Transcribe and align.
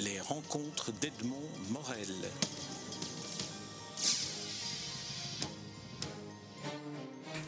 Les 0.00 0.20
rencontres 0.20 0.92
d'Edmond 1.00 1.48
Morel. 1.70 2.14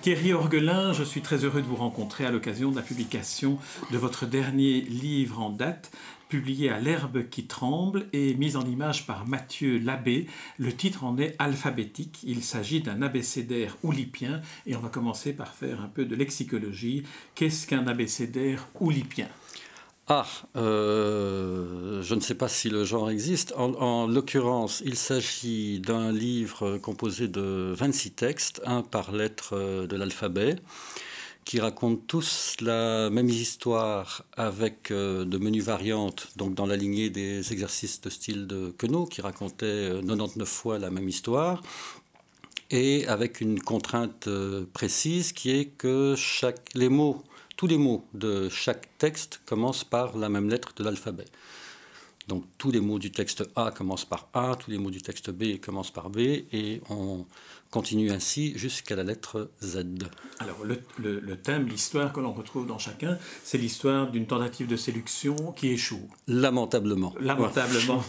Thierry 0.02 0.32
Orgelin, 0.32 0.92
je 0.92 1.04
suis 1.04 1.21
très 1.21 1.44
heureux 1.44 1.62
de 1.62 1.66
vous 1.66 1.76
rencontrer 1.76 2.26
à 2.26 2.32
l'occasion 2.32 2.72
de 2.72 2.76
la 2.76 2.82
publication 2.82 3.58
de 3.93 3.98
votre 3.98 4.26
dernier 4.26 4.80
livre 4.80 5.40
en 5.40 5.50
date, 5.50 5.93
publié 6.29 6.71
à 6.71 6.80
L'herbe 6.80 7.29
qui 7.29 7.44
tremble 7.46 8.08
et 8.12 8.34
mis 8.34 8.57
en 8.57 8.64
image 8.64 9.07
par 9.07 9.29
Mathieu 9.29 9.79
Labbé. 9.79 10.26
Le 10.58 10.72
titre 10.75 11.04
en 11.04 11.18
est 11.18 11.36
alphabétique. 11.39 12.18
Il 12.25 12.43
s'agit 12.43 12.80
d'un 12.80 13.00
abécédaire 13.00 13.76
oulipien 13.85 14.40
et 14.67 14.75
on 14.75 14.80
va 14.80 14.89
commencer 14.89 15.32
par 15.32 15.54
faire 15.54 15.82
un 15.82 15.89
peu 15.89 16.04
de 16.04 16.17
lexicologie. 16.17 17.04
Qu'est-ce 17.36 17.68
qu'un 17.68 17.86
abécédaire 17.86 18.67
oulipien? 18.80 19.29
Ah, 20.13 20.27
euh, 20.57 22.03
je 22.03 22.17
ne 22.17 22.21
sais 22.21 22.35
pas 22.35 22.49
si 22.49 22.69
le 22.69 22.82
genre 22.82 23.13
existe. 23.13 23.55
En, 23.57 24.09
l'occurrence, 24.09 24.83
il 24.85 24.96
s'agit 24.96 25.79
d'un 25.79 26.11
livre 26.11 26.79
composé 26.79 27.29
de 27.29 27.73
26 27.77 28.11
textes, 28.11 28.61
un 28.67 28.83
par 28.83 29.13
lettre 29.13 29.50
euh, 29.53 29.86
de 29.86 29.95
l'alphabet, 29.95 30.57
qui 31.45 31.61
racontent 31.61 32.03
tous 32.09 32.56
la 32.61 33.09
même 33.09 33.28
histoire 33.28 34.25
avec 34.36 34.91
euh, 34.91 35.25
de 35.25 35.39
menus 35.39 35.62
variantes, 35.62 36.27
donc 36.34 36.55
dans 36.56 36.67
la 36.67 36.75
lignée 36.75 37.08
des 37.08 37.53
exercices 37.53 38.00
de 38.00 38.11
style 38.11 38.48
de 38.48 38.75
Queneau, 38.77 39.06
qui 39.06 39.20
racontait 39.20 39.92
99 40.05 40.48
fois 40.48 40.81
la 40.81 40.91
même 40.91 41.08
histoire, 41.08 41.62
et 42.72 43.06
avec 43.06 43.41
une 43.41 43.61
contrainte 43.61 44.28
précise 44.72 45.33
qui 45.33 45.53
est 45.53 45.67
que 45.67 46.17
chaque, 46.17 46.75
les 46.75 46.89
mots 46.89 47.22
tous 47.61 47.67
les 47.67 47.77
mots 47.77 48.06
de 48.14 48.48
chaque 48.48 48.89
texte 48.97 49.42
commencent 49.45 49.84
par 49.84 50.17
la 50.17 50.31
même 50.31 50.48
lettre 50.48 50.73
de 50.77 50.83
l'alphabet. 50.83 51.27
Donc 52.27 52.44
tous 52.56 52.70
les 52.70 52.80
mots 52.80 52.98
du 52.98 53.12
texte 53.12 53.44
A 53.55 53.70
commencent 53.70 54.06
par 54.06 54.30
A, 54.33 54.56
tous 54.56 54.70
les 54.70 54.78
mots 54.78 54.91
du 54.91 55.02
texte 55.02 55.30
B 55.30 55.61
commencent 55.61 55.91
par 55.91 56.08
B, 56.08 56.20
et 56.20 56.80
on 56.89 57.27
continue 57.70 58.10
ainsi 58.10 58.52
jusqu'à 58.58 58.96
la 58.96 59.04
lettre 59.04 59.52
Z. 59.62 59.84
Alors 60.40 60.58
le, 60.64 61.36
thème, 61.36 61.68
l'histoire 61.68 62.12
que 62.12 62.18
l'on 62.18 62.32
retrouve 62.32 62.66
dans 62.66 62.78
chacun, 62.78 63.16
c'est 63.44 63.58
l'histoire 63.58 64.10
d'une 64.10 64.27
tentative 64.27 64.66
de 64.66 64.77
séduction 64.77 65.36
qui 65.52 65.68
échoue. 65.68 66.08
Lamentablement. 66.27 67.14
Lamentablement. 67.20 68.02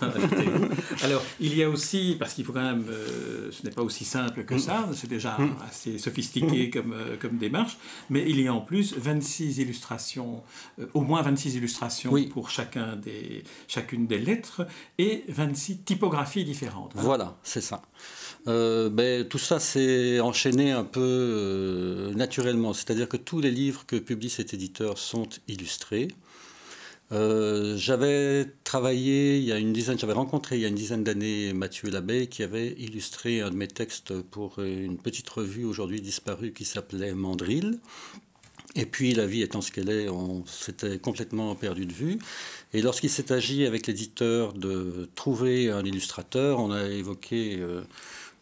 Alors 1.04 1.22
il 1.40 1.56
y 1.56 1.64
a 1.64 1.70
aussi, 1.70 2.16
parce 2.18 2.34
qu'il 2.34 2.44
faut 2.44 2.54
quand 2.54 2.64
même, 2.64 2.86
euh, 2.90 3.52
ce 3.52 3.64
n'est 3.64 3.72
pas 3.72 3.84
aussi 3.84 4.04
simple 4.04 4.46
que 4.46 4.58
ça, 4.58 4.90
c'est 4.96 5.10
déjà 5.10 5.38
mm. 5.38 5.56
assez 5.70 5.98
sophistiqué 6.00 6.70
comme, 6.72 6.94
euh, 6.94 7.18
comme 7.18 7.38
démarche, 7.38 7.78
mais 8.10 8.26
il 8.28 8.42
y 8.42 8.48
a 8.48 8.54
en 8.54 8.62
plus 8.62 8.96
26 8.98 9.60
illustrations, 9.60 10.42
euh, 10.80 10.88
au 10.96 11.02
moins 11.02 11.22
26 11.22 11.56
illustrations 11.56 12.12
pour 12.32 12.50
chacun 12.50 12.96
des, 12.96 13.44
chacune 13.68 14.08
des 14.08 14.20
lettres 14.20 14.66
et 14.98 15.24
26 15.28 15.84
typographies 15.84 16.46
différentes. 16.46 16.94
Voilà, 16.96 17.38
c'est 17.44 17.62
ça. 17.62 17.84
ben, 18.46 19.28
tout 19.28 19.38
ça 19.38 19.51
ça 19.52 19.60
s'est 19.60 20.22
enchaîné 20.22 20.72
un 20.72 20.86
peu 20.86 21.02
euh, 21.02 22.14
naturellement. 22.14 22.72
C'est-à-dire 22.72 23.10
que 23.10 23.18
tous 23.18 23.42
les 23.42 23.52
livres 23.52 23.86
que 23.86 23.98
publie 23.98 24.30
cet 24.30 24.54
éditeur 24.54 24.98
sont 24.98 25.28
illustrés. 25.50 26.08
Euh, 27.12 27.76
j'avais 27.76 28.46
travaillé 28.64 29.40
il 29.40 29.44
y 29.44 29.52
a 29.52 29.58
une 29.58 29.74
dizaine, 29.74 30.00
j'avais 30.00 30.14
rencontré 30.14 30.56
il 30.56 30.62
y 30.62 30.66
a 30.66 30.70
une 30.70 30.76
dizaine 30.76 31.04
d'années 31.04 31.52
Mathieu 31.52 31.90
Labbé 31.90 32.28
qui 32.28 32.44
avait 32.44 32.72
illustré 32.80 33.42
un 33.42 33.50
de 33.50 33.58
mes 33.58 33.68
textes 33.68 34.22
pour 34.22 34.60
une 34.60 34.98
petite 34.98 35.30
revue 35.30 35.66
aujourd'hui 35.66 36.00
disparue 36.00 36.54
qui 36.54 36.64
s'appelait 36.64 37.14
Mandril. 37.14 37.80
Et 38.76 38.86
puis 38.86 39.14
la 39.14 39.26
vie 39.26 39.42
étant 39.42 39.60
ce 39.60 39.74
qu'elle 39.74 39.90
est, 39.90 40.08
on 40.08 40.46
s'était 40.46 40.98
complètement 40.98 41.56
perdu 41.56 41.86
de 41.86 41.92
vue. 41.92 42.20
Et 42.72 42.82
lorsqu'il 42.82 43.10
s'est 43.10 43.34
agi 43.34 43.66
avec 43.66 43.88
l'éditeur 43.88 44.54
de 44.54 45.10
trouver 45.16 45.70
un 45.70 45.84
illustrateur, 45.84 46.60
on 46.60 46.72
a 46.72 46.86
évoqué 46.86 47.58
euh, 47.60 47.82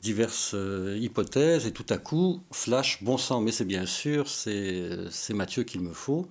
diverses 0.01 0.51
euh, 0.53 0.97
hypothèses 0.99 1.65
et 1.65 1.71
tout 1.71 1.85
à 1.89 1.97
coup, 1.97 2.41
flash, 2.51 3.03
bon 3.03 3.17
sang, 3.17 3.41
mais 3.41 3.51
c'est 3.51 3.65
bien 3.65 3.85
sûr, 3.85 4.27
c'est 4.27 5.33
Mathieu 5.33 5.63
qu'il 5.63 5.81
me 5.81 5.93
faut. 5.93 6.27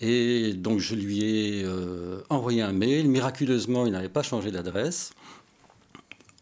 Et 0.00 0.52
donc 0.54 0.78
je 0.80 0.94
lui 0.94 1.24
ai 1.24 1.62
euh, 1.64 2.22
envoyé 2.28 2.62
un 2.62 2.72
mail. 2.72 3.08
Miraculeusement, 3.08 3.86
il 3.86 3.92
n'avait 3.92 4.08
pas 4.08 4.22
changé 4.22 4.50
d'adresse. 4.50 5.12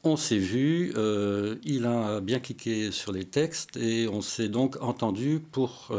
On 0.03 0.16
s'est 0.16 0.38
vu, 0.38 0.94
euh, 0.97 1.56
il 1.62 1.84
a 1.84 2.22
bien 2.22 2.41
cliqué 2.41 2.91
sur 2.91 3.12
les 3.12 3.25
textes 3.25 3.76
et 3.76 4.09
on 4.09 4.22
s'est 4.22 4.49
donc 4.49 4.81
entendu 4.81 5.43
pour 5.53 5.93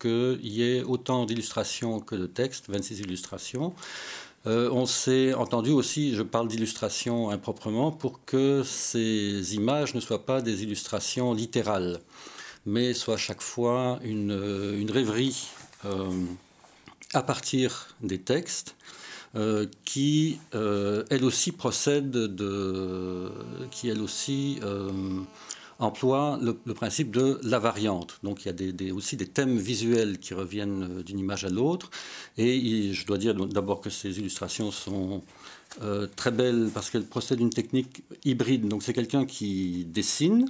qu'il 0.00 0.38
y 0.40 0.62
ait 0.62 0.82
autant 0.82 1.26
d'illustrations 1.26 2.00
que 2.00 2.14
de 2.14 2.26
textes, 2.26 2.70
26 2.70 3.00
illustrations. 3.00 3.74
Euh, 4.46 4.68
on 4.70 4.84
s'est 4.84 5.32
entendu 5.32 5.70
aussi, 5.70 6.14
je 6.14 6.22
parle 6.22 6.48
d'illustration 6.48 7.30
improprement, 7.30 7.90
pour 7.90 8.24
que 8.26 8.62
ces 8.62 9.54
images 9.54 9.94
ne 9.94 10.00
soient 10.00 10.26
pas 10.26 10.42
des 10.42 10.62
illustrations 10.62 11.32
littérales, 11.32 12.00
mais 12.66 12.92
soient 12.92 13.16
chaque 13.16 13.40
fois 13.40 13.98
une, 14.04 14.32
euh, 14.32 14.86
rêverie 14.90 15.48
euh, 15.86 16.10
à 17.14 17.22
partir 17.22 17.88
des 18.02 18.18
textes. 18.18 18.76
qui 19.84 20.38
elle 20.52 21.24
aussi 21.24 21.50
procède 21.50 22.12
de, 22.12 23.32
qui 23.72 23.88
elle 23.88 24.00
aussi 24.00 24.60
emploie 25.78 26.38
le, 26.40 26.54
principe 26.74 27.10
de 27.10 27.40
la 27.42 27.58
variante. 27.58 28.18
Donc 28.22 28.44
il 28.44 28.86
y 28.86 28.90
a 28.90 28.94
aussi 28.94 29.16
des 29.16 29.26
thèmes 29.26 29.58
visuels 29.58 30.18
qui 30.18 30.34
reviennent 30.34 30.98
euh, 30.98 31.02
d'une 31.02 31.18
image 31.18 31.44
à 31.44 31.50
l'autre. 31.50 31.90
Et 32.38 32.92
je 32.92 33.06
dois 33.06 33.18
dire 33.18 33.34
d'abord 33.34 33.80
que 33.80 33.90
ces 33.90 34.18
illustrations 34.18 34.70
sont 34.70 35.22
euh, 35.82 36.06
très 36.14 36.30
belles 36.30 36.70
parce 36.72 36.90
qu'elles 36.90 37.06
procèdent 37.06 37.38
d'une 37.38 37.50
technique 37.50 38.04
hybride. 38.24 38.68
Donc 38.68 38.82
c'est 38.82 38.92
quelqu'un 38.92 39.24
qui 39.26 39.84
dessine 39.86 40.46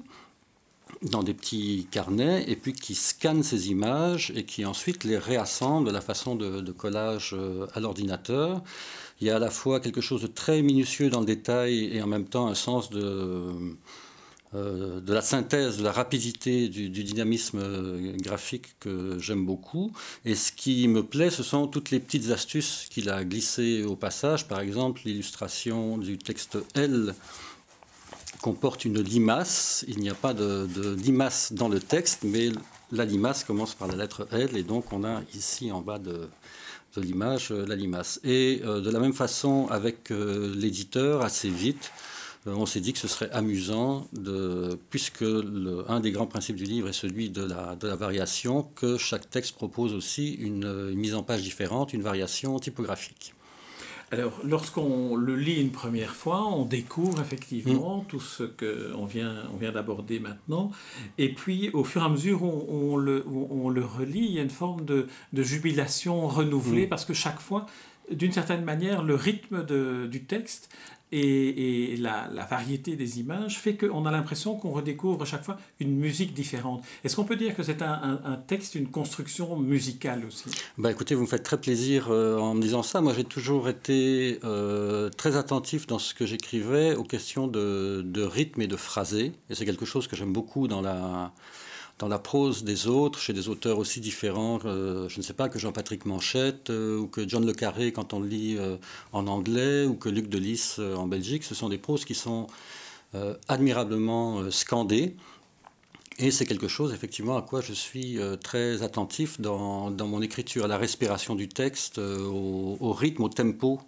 dans 1.02 1.22
des 1.22 1.34
petits 1.34 1.86
carnets 1.90 2.44
et 2.48 2.56
puis 2.56 2.72
qui 2.72 2.94
scanne 2.94 3.42
ces 3.42 3.70
images 3.70 4.32
et 4.36 4.44
qui 4.44 4.64
ensuite 4.64 5.04
les 5.04 5.18
réassemble 5.18 5.88
de 5.88 5.92
la 5.92 6.00
façon 6.00 6.36
de, 6.36 6.72
collage 6.72 7.34
euh, 7.34 7.66
à 7.74 7.80
l'ordinateur. 7.80 8.62
Il 9.20 9.26
y 9.26 9.30
a 9.30 9.36
à 9.36 9.38
la 9.38 9.50
fois 9.50 9.80
quelque 9.80 10.00
chose 10.00 10.22
de 10.22 10.26
très 10.26 10.62
minutieux 10.62 11.08
dans 11.08 11.20
le 11.20 11.26
détail 11.26 11.84
et 11.92 12.02
en 12.02 12.06
même 12.06 12.26
temps 12.26 12.48
un 12.48 12.54
sens 12.54 12.90
de 12.90 13.76
euh, 14.54 15.00
de 15.00 15.12
la 15.12 15.20
synthèse, 15.20 15.78
de 15.78 15.82
la 15.82 15.90
rapidité, 15.90 16.68
du, 16.68 16.88
dynamisme 16.88 17.58
euh, 17.58 18.12
graphique 18.18 18.78
que 18.78 19.18
j'aime 19.18 19.44
beaucoup. 19.44 19.92
Et 20.24 20.36
ce 20.36 20.52
qui 20.52 20.86
me 20.86 21.02
plaît, 21.02 21.30
ce 21.30 21.42
sont 21.42 21.66
toutes 21.66 21.90
les 21.90 21.98
petites 21.98 22.30
astuces 22.30 22.86
qu'il 22.88 23.10
a 23.10 23.24
glissées 23.24 23.82
au 23.82 23.96
passage. 23.96 24.46
Par 24.46 24.60
exemple, 24.60 25.02
l'illustration 25.06 25.98
du 25.98 26.18
texte 26.18 26.58
L 26.74 27.14
comporte 28.42 28.84
une 28.84 29.00
limace. 29.00 29.84
Il 29.88 29.98
n'y 29.98 30.10
a 30.10 30.14
pas 30.14 30.34
de, 30.34 30.94
limace 31.02 31.52
dans 31.52 31.68
le 31.68 31.80
texte, 31.80 32.20
mais 32.22 32.50
la 32.92 33.04
limace 33.04 33.42
commence 33.42 33.74
par 33.74 33.88
la 33.88 33.96
lettre 33.96 34.28
L. 34.30 34.56
Et 34.56 34.62
donc, 34.62 34.92
on 34.92 35.02
a 35.02 35.22
ici 35.34 35.72
en 35.72 35.80
bas 35.80 35.98
de, 35.98 36.28
l'image 36.96 37.50
la 37.50 37.74
limace. 37.74 38.20
Et 38.22 38.62
euh, 38.64 38.80
de 38.80 38.90
la 38.90 39.00
même 39.00 39.14
façon, 39.14 39.66
avec 39.68 40.10
l'éditeur, 40.10 41.22
assez 41.22 41.48
vite, 41.48 41.90
euh, 41.90 42.13
on 42.46 42.66
s'est 42.66 42.80
dit 42.80 42.92
que 42.92 42.98
ce 42.98 43.08
serait 43.08 43.30
amusant, 43.30 44.06
de, 44.12 44.78
puisque 44.90 45.24
un 45.88 46.00
des 46.00 46.12
grands 46.12 46.26
principes 46.26 46.56
du 46.56 46.64
livre 46.64 46.88
est 46.88 46.94
celui 46.94 47.30
de 47.30 47.42
la, 47.42 47.76
variation, 47.94 48.62
que 48.74 48.98
chaque 48.98 49.30
texte 49.30 49.54
propose 49.54 49.94
aussi 49.94 50.34
une, 50.34 50.94
mise 50.94 51.14
en 51.14 51.22
page 51.22 51.42
différente, 51.42 51.92
une 51.92 52.02
variation 52.02 52.58
typographique. 52.58 53.34
Alors, 54.10 54.38
lorsqu'on 54.44 55.16
le 55.16 55.34
lit 55.34 55.60
une 55.60 55.72
première 55.72 56.14
fois, 56.14 56.46
on 56.46 56.66
découvre 56.66 57.20
effectivement 57.20 58.02
mm. 58.02 58.06
tout 58.06 58.20
ce 58.20 58.44
qu'on 58.44 59.06
vient, 59.06 59.44
on 59.52 59.56
vient 59.56 59.72
d'aborder 59.72 60.20
maintenant. 60.20 60.70
Et 61.18 61.32
puis, 61.32 61.70
au 61.72 61.82
fur 61.82 62.02
et 62.02 62.04
à 62.04 62.08
mesure 62.08 62.42
où 62.42 62.66
on, 62.68 62.96
le, 62.96 63.24
on 63.26 63.70
le, 63.70 63.84
relit, 63.84 64.20
il 64.20 64.32
y 64.32 64.38
a 64.38 64.42
une 64.42 64.50
forme 64.50 64.84
de, 64.84 65.08
jubilation 65.32 66.28
renouvelée, 66.28 66.86
mm. 66.86 66.90
parce 66.90 67.06
que 67.06 67.14
chaque 67.14 67.40
fois, 67.40 67.66
d'une 68.10 68.32
certaine 68.32 68.64
manière, 68.64 69.02
le 69.02 69.14
rythme 69.14 69.64
du 70.06 70.24
texte 70.24 70.68
et, 71.14 71.96
la, 71.98 72.28
variété 72.48 72.96
des 72.96 73.20
images 73.20 73.58
fait 73.58 73.76
qu'on 73.76 74.06
a 74.06 74.10
l'impression 74.10 74.56
qu'on 74.56 74.70
redécouvre 74.70 75.24
chaque 75.24 75.44
fois 75.44 75.56
une 75.80 75.96
musique 75.96 76.34
différente. 76.34 76.84
Est-ce 77.04 77.16
qu'on 77.16 77.24
peut 77.24 77.36
dire 77.36 77.54
que 77.54 77.62
c'est 77.62 77.82
un, 77.82 78.42
texte, 78.46 78.74
une 78.74 78.88
construction 78.88 79.56
musicale 79.56 80.24
aussi? 80.26 80.44
Bah 80.78 80.90
Écoutez, 80.90 81.14
vous 81.14 81.22
me 81.22 81.26
faites 81.26 81.42
très 81.42 81.60
plaisir 81.60 82.08
euh, 82.10 82.38
en 82.38 82.54
me 82.54 82.60
disant 82.60 82.82
ça. 82.82 83.00
Moi, 83.00 83.14
j'ai 83.14 83.24
toujours 83.24 83.68
été 83.68 84.38
euh, 84.44 85.08
très 85.10 85.36
attentif 85.36 85.86
dans 85.86 85.98
ce 85.98 86.14
que 86.14 86.26
j'écrivais 86.26 86.94
aux 86.94 87.04
questions 87.04 87.46
de, 87.46 88.02
de 88.04 88.22
rythme 88.22 88.62
et 88.62 88.66
de 88.66 88.76
phrasé. 88.76 89.32
Et 89.50 89.54
c'est 89.54 89.64
quelque 89.64 89.86
chose 89.86 90.06
que 90.06 90.16
j'aime 90.16 90.32
beaucoup 90.32 90.68
dans 90.68 90.82
la 90.82 91.32
dans 91.98 92.08
la 92.08 92.18
prose 92.18 92.64
des 92.64 92.86
autres, 92.86 93.18
chez 93.20 93.32
des 93.32 93.48
auteurs 93.48 93.78
aussi 93.78 94.00
différents, 94.00 94.58
euh, 94.64 95.08
je 95.08 95.18
ne 95.18 95.22
sais 95.22 95.32
pas, 95.32 95.48
que 95.48 95.58
Jean-Patrick 95.58 96.06
Manchette 96.06 96.70
euh, 96.70 96.98
ou 96.98 97.06
que 97.06 97.28
John 97.28 97.46
Le 97.46 97.52
Carré 97.52 97.92
quand 97.92 98.12
on 98.12 98.20
le 98.20 98.26
lit 98.26 98.56
euh, 98.58 98.76
en 99.12 99.26
anglais 99.28 99.84
ou 99.84 99.94
que 99.94 100.08
Luc 100.08 100.28
Delis 100.28 100.76
en 100.78 101.06
Belgique, 101.06 101.44
ce 101.44 101.54
sont 101.54 101.68
des 101.68 101.78
proses 101.78 102.04
qui 102.04 102.14
sont 102.14 102.46
admirablement 103.46 104.50
scandées. 104.50 105.14
Et 106.18 106.32
c'est 106.32 106.46
quelque 106.46 106.66
chose, 106.66 106.92
effectivement, 106.92 107.36
à 107.36 107.42
quoi 107.42 107.60
je 107.60 107.72
suis 107.72 108.18
très 108.42 108.82
attentif 108.82 109.40
dans, 109.40 109.92
dans 109.92 110.08
mon 110.08 110.20
écriture, 110.20 110.64
à 110.64 110.68
la 110.68 110.78
respiration 110.78 111.36
du 111.36 111.48
texte, 111.48 111.98
au, 111.98 112.92
rythme, 112.92 113.22
au 113.22 113.28
tempo 113.28 113.80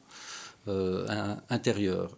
intérieure. 1.48 2.12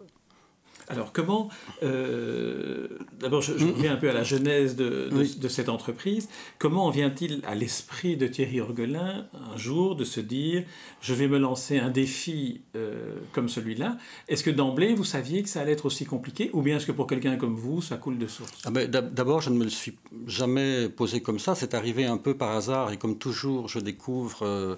Alors 0.89 1.13
comment, 1.13 1.49
euh, 1.83 2.87
d'abord 3.19 3.43
je, 3.43 3.53
mm. 3.53 3.71
reviens 3.71 3.93
un 3.93 3.97
peu 3.97 4.09
à 4.09 4.13
la 4.13 4.23
genèse 4.23 4.75
de, 4.75 5.09
cette 5.47 5.69
entreprise, 5.69 6.29
comment 6.57 6.89
vient-il 6.89 7.41
à 7.45 7.53
l'esprit 7.53 8.17
de 8.17 8.25
Thierry 8.25 8.59
Orgelin 8.59 9.27
un 9.53 9.57
jour 9.57 9.95
de 9.95 10.03
se 10.03 10.19
dire 10.19 10.63
je 10.99 11.13
vais 11.13 11.27
me 11.27 11.37
lancer 11.37 11.77
un 11.77 11.89
défi 11.89 12.61
euh, 12.75 13.15
comme 13.33 13.49
celui-là? 13.49 13.97
Est-ce 14.27 14.43
que 14.43 14.49
d'emblée 14.49 14.95
vous 14.95 15.03
saviez 15.03 15.43
que 15.43 15.49
ça 15.49 15.61
allait 15.61 15.73
être 15.73 15.85
aussi 15.85 16.05
compliqué 16.05 16.49
ou 16.53 16.63
bien 16.63 16.77
est-ce 16.77 16.87
que 16.87 16.91
pour 16.91 17.05
quelqu'un 17.05 17.37
comme 17.37 17.55
vous 17.55 17.83
ça 17.83 17.97
coule 17.97 18.17
de 18.17 18.27
source? 18.27 18.63
Ah 18.65 18.71
ben, 18.71 18.89
D'abord 18.89 19.41
je 19.41 19.51
ne 19.51 19.57
me 19.57 19.65
le 19.65 19.69
suis 19.69 19.95
jamais 20.25 20.89
posé 20.89 21.21
comme 21.21 21.39
ça, 21.39 21.53
c'est 21.53 21.75
arrivé 21.75 22.05
un 22.05 22.17
peu 22.17 22.35
par 22.35 22.55
hasard 22.55 22.91
et 22.91 22.97
comme 22.97 23.19
toujours 23.19 23.67
je 23.67 23.77
découvre 23.79 24.39
euh, 24.41 24.75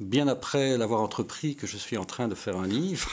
bien 0.00 0.28
après 0.28 0.76
l'avoir 0.76 1.00
entrepris 1.00 1.56
que 1.56 1.66
je 1.66 1.78
suis 1.78 1.96
en 1.96 2.04
train 2.04 2.28
de 2.28 2.34
faire 2.34 2.58
un 2.58 2.66
livre. 2.66 3.10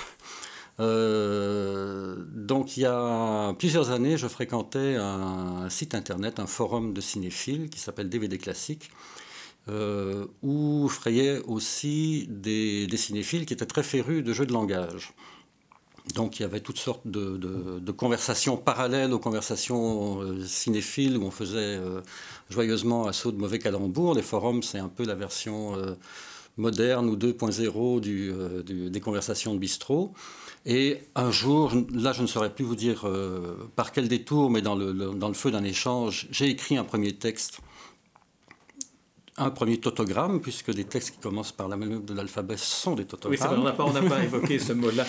Euh, 0.79 2.15
donc 2.33 2.77
il 2.77 2.81
y 2.81 2.85
a 2.85 3.53
plusieurs 3.59 3.91
années, 3.91 4.17
je 4.17 4.27
fréquentais 4.27 4.95
un, 4.95 5.69
site 5.69 5.95
internet, 5.95 6.39
un 6.39 6.47
forum 6.47 6.93
de 6.93 7.01
cinéphiles 7.01 7.69
qui 7.69 7.79
s'appelle 7.79 8.09
DVD 8.09 8.37
Classique, 8.37 8.89
euh, 9.69 10.25
où 10.41 10.87
frayaient 10.89 11.39
aussi 11.45 12.27
des, 12.29 12.87
cinéphiles 12.97 13.45
qui 13.45 13.53
étaient 13.53 13.65
très 13.65 13.83
férus 13.83 14.23
de 14.23 14.33
jeux 14.33 14.45
de 14.45 14.53
langage. 14.53 15.13
Donc 16.15 16.39
il 16.39 16.41
y 16.43 16.45
avait 16.45 16.59
toutes 16.59 16.79
sortes 16.79 17.07
de, 17.07 17.91
conversations 17.91 18.57
parallèles 18.57 19.13
aux 19.13 19.19
conversations 19.19 20.21
euh, 20.21 20.43
cinéphiles 20.45 21.17
où 21.17 21.23
on 21.23 21.31
faisait 21.31 21.79
joyeusement 22.49 23.05
assaut 23.07 23.31
de 23.31 23.37
mauvais 23.37 23.59
calembours. 23.59 24.15
Les 24.15 24.21
forums, 24.21 24.63
c'est 24.63 24.79
un 24.79 24.89
peu 24.89 25.05
la 25.05 25.15
version 25.15 25.77
moderne 26.57 27.09
ou 27.09 27.15
2.0 27.15 28.89
des 28.89 28.99
conversations 28.99 29.53
de 29.53 29.59
bistrot. 29.59 30.13
Et 30.65 30.99
un 31.15 31.31
jour, 31.31 31.73
là 31.93 32.13
je 32.13 32.21
ne 32.21 32.27
saurais 32.27 32.53
plus 32.53 32.63
vous 32.63 32.75
dire 32.75 33.05
euh, 33.05 33.69
par 33.75 33.91
quel 33.91 34.07
détour, 34.07 34.49
mais 34.49 34.61
dans 34.61 34.75
le, 34.75 34.93
dans 34.93 35.27
le 35.27 35.33
feu 35.33 35.51
d'un 35.51 35.63
échange, 35.63 36.27
j'ai 36.31 36.49
écrit 36.49 36.77
un 36.77 36.85
premier 36.85 37.13
texte 37.13 37.59
un 39.37 39.49
premier 39.49 39.77
tautogramme, 39.79 40.41
puisque 40.41 40.71
des 40.71 40.83
textes 40.83 41.11
qui 41.11 41.17
commencent 41.17 41.51
par 41.51 41.67
la 41.67 41.75
même 41.75 42.05
de 42.05 42.13
l'alphabet 42.13 42.55
sont 42.57 42.93
des 42.93 43.05
tautogrammes. 43.05 43.51
Oui, 43.51 43.59
on 43.59 43.63
n'a 43.63 43.71
pas, 43.71 43.89
pas, 44.09 44.23
évoqué 44.23 44.59
ce 44.59 44.73
mot-là. 44.73 45.05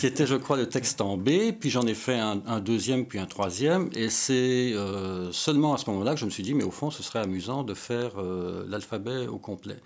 qui 0.00 0.06
était, 0.06 0.26
je 0.26 0.34
crois, 0.34 0.56
le 0.56 0.68
texte 0.68 1.00
en 1.00 1.16
B, 1.16 1.52
puis 1.58 1.70
j'en 1.70 1.86
ai 1.86 1.94
fait 1.94 2.18
un, 2.18 2.60
deuxième, 2.60 3.06
puis 3.06 3.20
un 3.20 3.26
troisième, 3.26 3.88
et 3.94 4.08
c'est 4.10 4.72
euh, 4.74 5.30
seulement 5.32 5.74
à 5.74 5.78
ce 5.78 5.88
moment-là 5.90 6.14
que 6.14 6.20
je 6.20 6.24
me 6.24 6.30
suis 6.30 6.42
dit, 6.42 6.54
mais 6.54 6.64
au 6.64 6.72
fond, 6.72 6.90
ce 6.90 7.04
serait 7.04 7.20
amusant 7.20 7.62
de 7.62 7.74
faire 7.74 8.12
euh, 8.18 8.64
l'alphabet 8.68 9.28
au 9.28 9.38
complet. 9.38 9.76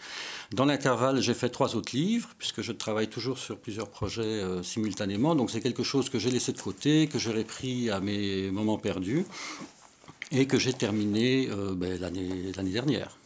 Dans 0.53 0.65
l'intervalle, 0.65 1.21
j'ai 1.21 1.35
fait 1.35 1.51
trois 1.51 1.77
autres 1.77 1.95
livres, 1.95 2.31
puisque 2.39 2.63
je 2.63 2.73
travaille 2.73 3.09
toujours 3.09 3.39
sur 3.39 3.59
plusieurs 3.59 3.91
projets 3.91 4.23
euh, 4.23 4.63
simultanément, 4.63 5.35
donc 5.35 5.51
c'est 5.51 5.61
quelque 5.61 5.83
chose 5.83 6.09
que 6.09 6.19
j'ai 6.19 6.31
laissé 6.31 6.53
de 6.53 6.61
côté, 6.61 7.09
que 7.09 7.19
j'ai 7.19 7.33
repris 7.33 7.91
à 7.91 8.01
mes 8.01 8.51
moments 8.51 8.79
perdus, 8.79 9.27
et 10.31 10.47
que 10.47 10.59
j'ai 10.59 10.73
terminé 10.73 11.47
ben, 11.77 12.01
l'année 12.01 12.73
dernière. 12.73 13.19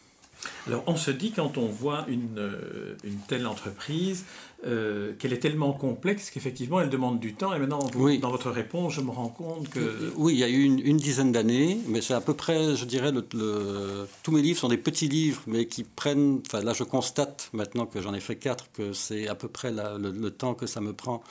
Alors 0.67 0.83
on 0.87 0.95
se 0.95 1.11
dit 1.11 1.31
quand 1.31 1.57
on 1.57 1.67
voit 1.67 2.05
une, 2.07 2.37
euh, 2.37 2.95
une 3.03 3.19
telle 3.27 3.47
entreprise 3.47 4.25
euh, 4.65 5.13
qu'elle 5.19 5.33
est 5.33 5.39
tellement 5.39 5.71
complexe 5.71 6.29
qu'effectivement 6.29 6.81
elle 6.81 6.89
demande 6.89 7.19
du 7.19 7.33
temps. 7.33 7.53
Et 7.53 7.59
maintenant 7.59 7.79
dans 8.21 8.31
votre 8.31 8.51
réponse 8.51 8.93
je 8.93 9.01
me 9.01 9.11
rends 9.11 9.29
compte 9.29 9.69
que... 9.69 10.11
Oui, 10.15 10.33
il 10.33 10.39
y 10.39 10.43
a 10.43 10.49
eu 10.49 10.63
une, 10.63 10.97
dizaine 10.97 11.31
d'années, 11.31 11.79
mais 11.87 12.01
c'est 12.01 12.15
à 12.15 12.21
peu 12.21 12.33
près, 12.33 12.75
je 12.75 12.85
dirais, 12.85 13.11
le, 13.11 14.07
tous 14.23 14.31
mes 14.31 14.41
livres 14.41 14.59
sont 14.59 14.67
des 14.67 14.77
petits 14.77 15.07
livres 15.07 15.41
mais 15.47 15.67
qui 15.67 15.83
prennent... 15.83 16.41
Enfin 16.45 16.63
là 16.63 16.73
je 16.73 16.83
constate 16.83 17.49
maintenant 17.53 17.85
que 17.85 18.01
j'en 18.01 18.13
ai 18.13 18.19
fait 18.19 18.35
quatre 18.35 18.71
que 18.73 18.93
c'est 18.93 19.27
à 19.27 19.35
peu 19.35 19.47
près 19.47 19.71
le, 19.71 20.29
temps 20.31 20.53
que 20.53 20.65
ça 20.65 20.81
me 20.81 20.93
prend 20.93 21.23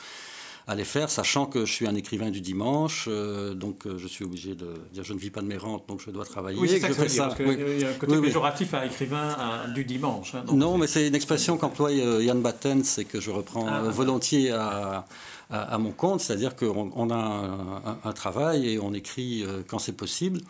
à 0.68 0.74
les 0.74 0.84
faire, 0.84 1.10
sachant 1.10 1.46
que 1.46 1.64
je 1.64 1.72
suis 1.72 1.86
un 1.86 1.94
écrivain 1.94 2.30
du 2.30 2.40
dimanche, 2.40 3.06
euh, 3.08 3.54
donc 3.54 3.86
euh, 3.86 3.98
je 3.98 4.08
suis 4.08 4.24
obligé 4.24 4.56
de 4.56 4.74
dire 4.92 5.04
je 5.04 5.12
ne 5.12 5.18
vis 5.18 5.30
pas 5.30 5.40
de 5.40 5.46
mes 5.46 5.56
rentes, 5.56 5.88
donc 5.88 6.00
je 6.04 6.10
dois 6.10 6.24
travailler. 6.24 6.58
Oui, 6.58 6.68
c'est 6.68 6.80
ça 6.80 6.88
que 6.88 6.94
je 6.94 6.98
parce 6.98 7.14
y 7.14 7.84
a 7.84 7.90
un 7.90 7.92
côté 7.92 8.20
péjoratif 8.20 8.74
à 8.74 8.84
écrivain 8.84 9.36
du 9.72 9.84
dimanche. 9.84 10.34
Hein, 10.34 10.44
non, 10.52 10.76
mais 10.76 10.88
c'est 10.88 11.06
une 11.06 11.14
expression 11.14 11.56
qu'emploie 11.56 11.90
euh, 11.90 12.22
Yann 12.22 12.42
Batten, 12.42 12.82
c'est 12.82 13.04
que 13.04 13.20
je 13.20 13.30
reprends 13.30 13.66
ah, 13.68 13.82
volontiers 13.82 14.50
à, 14.50 15.04
à, 15.50 15.78
mon 15.78 15.92
compte, 15.92 16.20
c'est-à-dire 16.20 16.56
qu'on 16.56 16.90
on 16.96 17.10
a 17.10 17.14
un, 17.14 17.98
un, 18.02 18.12
travail 18.12 18.68
et 18.68 18.80
on 18.80 18.92
écrit 18.92 19.44
quand 19.68 19.78
c'est 19.78 19.96
possible. 19.96 20.40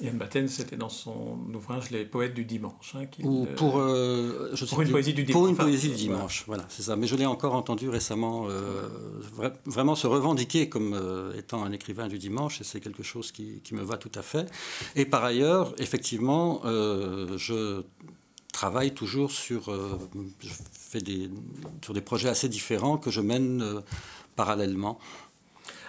Yann 0.00 0.18
Batten, 0.18 0.46
c'était 0.46 0.76
dans 0.76 0.90
son 0.90 1.38
ouvrage 1.54 1.90
Les 1.90 2.04
poètes 2.04 2.34
du 2.34 2.44
dimanche. 2.44 2.94
Hein, 2.94 3.06
Ou 3.22 3.46
pour, 3.56 3.78
euh, 3.78 4.54
pour 4.68 4.82
une 4.82 4.90
poésie 4.90 5.14
du 5.14 5.24
dimanche. 5.24 5.40
Pour 5.40 5.48
une 5.48 5.56
poésie 5.56 5.88
du 5.88 5.94
dimanche, 5.94 6.44
voilà, 6.46 6.66
c'est 6.68 6.82
ça. 6.82 6.96
Mais 6.96 7.06
je 7.06 7.16
l'ai 7.16 7.24
encore 7.24 7.54
entendu 7.54 7.88
récemment 7.88 8.46
euh, 8.48 8.88
vraiment 9.64 9.94
se 9.94 10.06
revendiquer 10.06 10.68
comme 10.68 10.92
euh, 10.92 11.32
étant 11.34 11.64
un 11.64 11.72
écrivain 11.72 12.08
du 12.08 12.18
dimanche, 12.18 12.60
et 12.60 12.64
c'est 12.64 12.80
quelque 12.80 13.02
chose 13.02 13.32
qui, 13.32 13.60
qui, 13.64 13.74
me 13.74 13.82
va 13.82 13.96
tout 13.96 14.12
à 14.14 14.22
fait. 14.22 14.50
Et 14.96 15.06
par 15.06 15.24
ailleurs, 15.24 15.74
effectivement, 15.78 16.60
je 16.64 17.82
travaille 18.52 18.92
toujours 18.92 19.30
sur, 19.32 19.70
je 20.40 20.48
fais 20.72 21.00
des, 21.00 21.30
sur 21.82 21.94
des 21.94 22.00
projets 22.02 22.28
assez 22.28 22.50
différents 22.50 22.98
que 22.98 23.10
je 23.10 23.22
mène 23.22 23.82
parallèlement. 24.36 24.98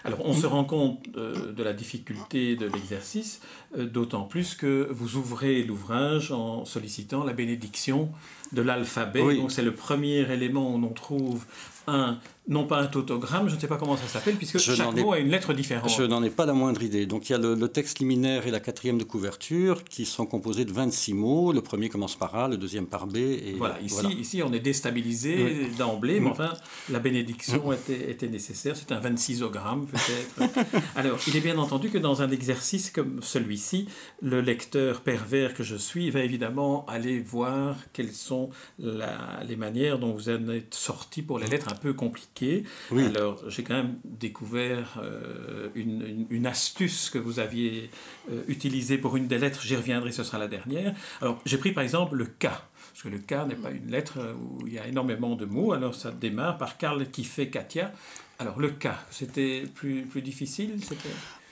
Alors 0.07 0.21
on 0.24 0.33
se 0.33 0.48
rend 0.48 0.63
compte 0.63 1.06
euh, 1.18 1.51
de 1.51 1.63
la 1.63 1.74
difficulté 1.74 2.56
de 2.56 2.65
l'exercice, 2.65 3.42
euh, 3.77 3.86
d'autant 3.86 4.21
plus 4.21 4.56
que 4.56 4.88
vous 4.89 5.18
ouvrez 5.18 5.63
l'ouvrage 5.63 6.31
en 6.31 6.63
sollicitant 6.63 7.25
la 7.25 7.33
bénédiction 7.33 8.09
de 8.51 8.61
l'alphabet. 8.61 9.35
Donc 9.35 9.51
c'est 9.51 9.63
le 9.63 9.73
premier 9.73 10.31
élément 10.31 10.73
où 10.73 10.83
on 10.83 10.89
trouve 10.89 11.45
un, 11.88 12.17
non 12.49 12.65
pas 12.65 12.79
un 12.79 12.88
tautogramme, 12.88 13.49
je 13.49 13.55
ne 13.55 13.59
sais 13.59 13.67
pas 13.67 13.77
comment 13.77 13.97
ça 13.97 14.07
s'appelle, 14.07 14.35
puisque 14.35 14.57
chaque 14.57 14.95
mot 14.95 15.13
a 15.13 15.19
une 15.19 15.29
lettre 15.29 15.53
différente. 15.53 15.89
Je 15.89 16.03
n'en 16.03 16.21
ai 16.23 16.29
pas 16.29 16.45
la 16.45 16.53
moindre 16.53 16.83
idée. 16.83 17.05
Donc 17.05 17.29
il 17.29 17.33
y 17.33 17.35
a 17.35 17.38
le, 17.38 17.67
texte 17.67 17.99
liminaire 17.99 18.45
et 18.47 18.51
la 18.51 18.59
quatrième 18.59 18.97
de 18.97 19.03
couverture 19.03 19.83
qui 19.83 20.05
sont 20.05 20.25
composés 20.25 20.65
de 20.65 20.71
26 20.71 21.13
mots. 21.13 21.51
Le 21.53 21.61
premier 21.61 21.89
commence 21.89 22.15
par 22.15 22.35
A, 22.35 22.47
le 22.47 22.57
deuxième 22.57 22.88
par 22.88 23.07
B. 23.07 23.17
Et 23.17 23.55
voilà, 23.57 23.79
ici, 23.81 24.05
ici 24.19 24.44
on 24.44 24.51
est 24.53 24.59
déstabilisé 24.59 25.69
d'emblée, 25.77 26.19
mais 26.19 26.29
mm. 26.29 26.31
enfin 26.31 26.53
la 26.89 26.99
bénédiction 26.99 27.69
mm. 27.69 27.73
était, 27.73 28.11
était, 28.11 28.27
nécessaire. 28.27 28.75
C'est 28.75 28.91
un 28.91 28.99
26ogramme 28.99 29.85
peut-être. 29.85 30.51
Alors 30.95 31.19
il 31.27 31.35
est 31.35 31.41
bien 31.41 31.57
entendu 31.57 31.89
que 31.89 31.97
dans 31.97 32.21
un 32.21 32.31
exercice 32.31 32.91
comme 32.91 33.21
celui-ci, 33.21 33.88
le 34.21 34.41
lecteur 34.41 35.01
pervers 35.01 35.53
que 35.53 35.63
je 35.63 35.75
suis 35.75 36.09
va 36.09 36.21
évidemment 36.21 36.85
aller 36.88 37.19
voir 37.19 37.77
quelles 37.94 38.13
sont 38.13 38.37
les 38.80 39.56
manières 39.56 40.00
dont 40.00 40.12
vous 40.12 40.30
en 40.30 40.50
êtes 40.50 40.74
sorti 40.74 41.22
pour 41.22 41.39
les 41.39 41.48
lettres 41.48 41.71
un 41.71 41.76
peu 41.76 41.94
compliquées. 41.94 42.64
Alors, 42.92 43.50
j'ai 43.50 43.64
quand 43.64 43.76
même 43.76 43.95
découvert 44.04 45.00
euh, 45.02 45.69
une, 45.76 46.45
astuce 46.45 47.09
que 47.09 47.18
vous 47.18 47.40
aviez 47.40 47.90
euh, 48.31 48.44
utilisée 48.47 48.97
pour 48.97 49.18
une 49.18 49.28
des 49.28 49.38
lettres. 49.38 49.61
J'y 49.61 49.76
reviendrai, 49.76 50.11
ce 50.11 50.23
sera 50.23 50.38
la 50.38 50.47
dernière. 50.47 50.94
Alors, 51.21 51.42
j'ai 51.45 51.57
pris 51.57 51.71
par 51.71 51.83
exemple 51.83 52.16
le 52.16 52.26
K. 52.26 52.42
Parce 52.42 53.04
que 53.04 53.09
le 53.09 53.19
K 53.19 53.47
n'est 53.47 53.56
pas 53.56 53.71
une 53.71 53.92
lettre 53.92 54.18
où 54.40 54.66
il 54.66 54.73
y 54.73 54.80
a 54.80 54.88
énormément 54.88 55.35
de 55.35 55.45
mots. 55.45 55.73
Alors, 55.73 55.95
ça 55.95 56.11
démarre 56.11 56.57
par 56.57 56.78
Karl 56.78 57.09
qui 57.09 57.23
fait 57.23 57.50
Katia. 57.50 57.92
Alors, 58.40 58.59
le 58.59 58.69
K, 58.69 58.88
c'était 59.09 59.64
plus, 59.73 60.04
plus 60.04 60.21
difficile 60.21 60.80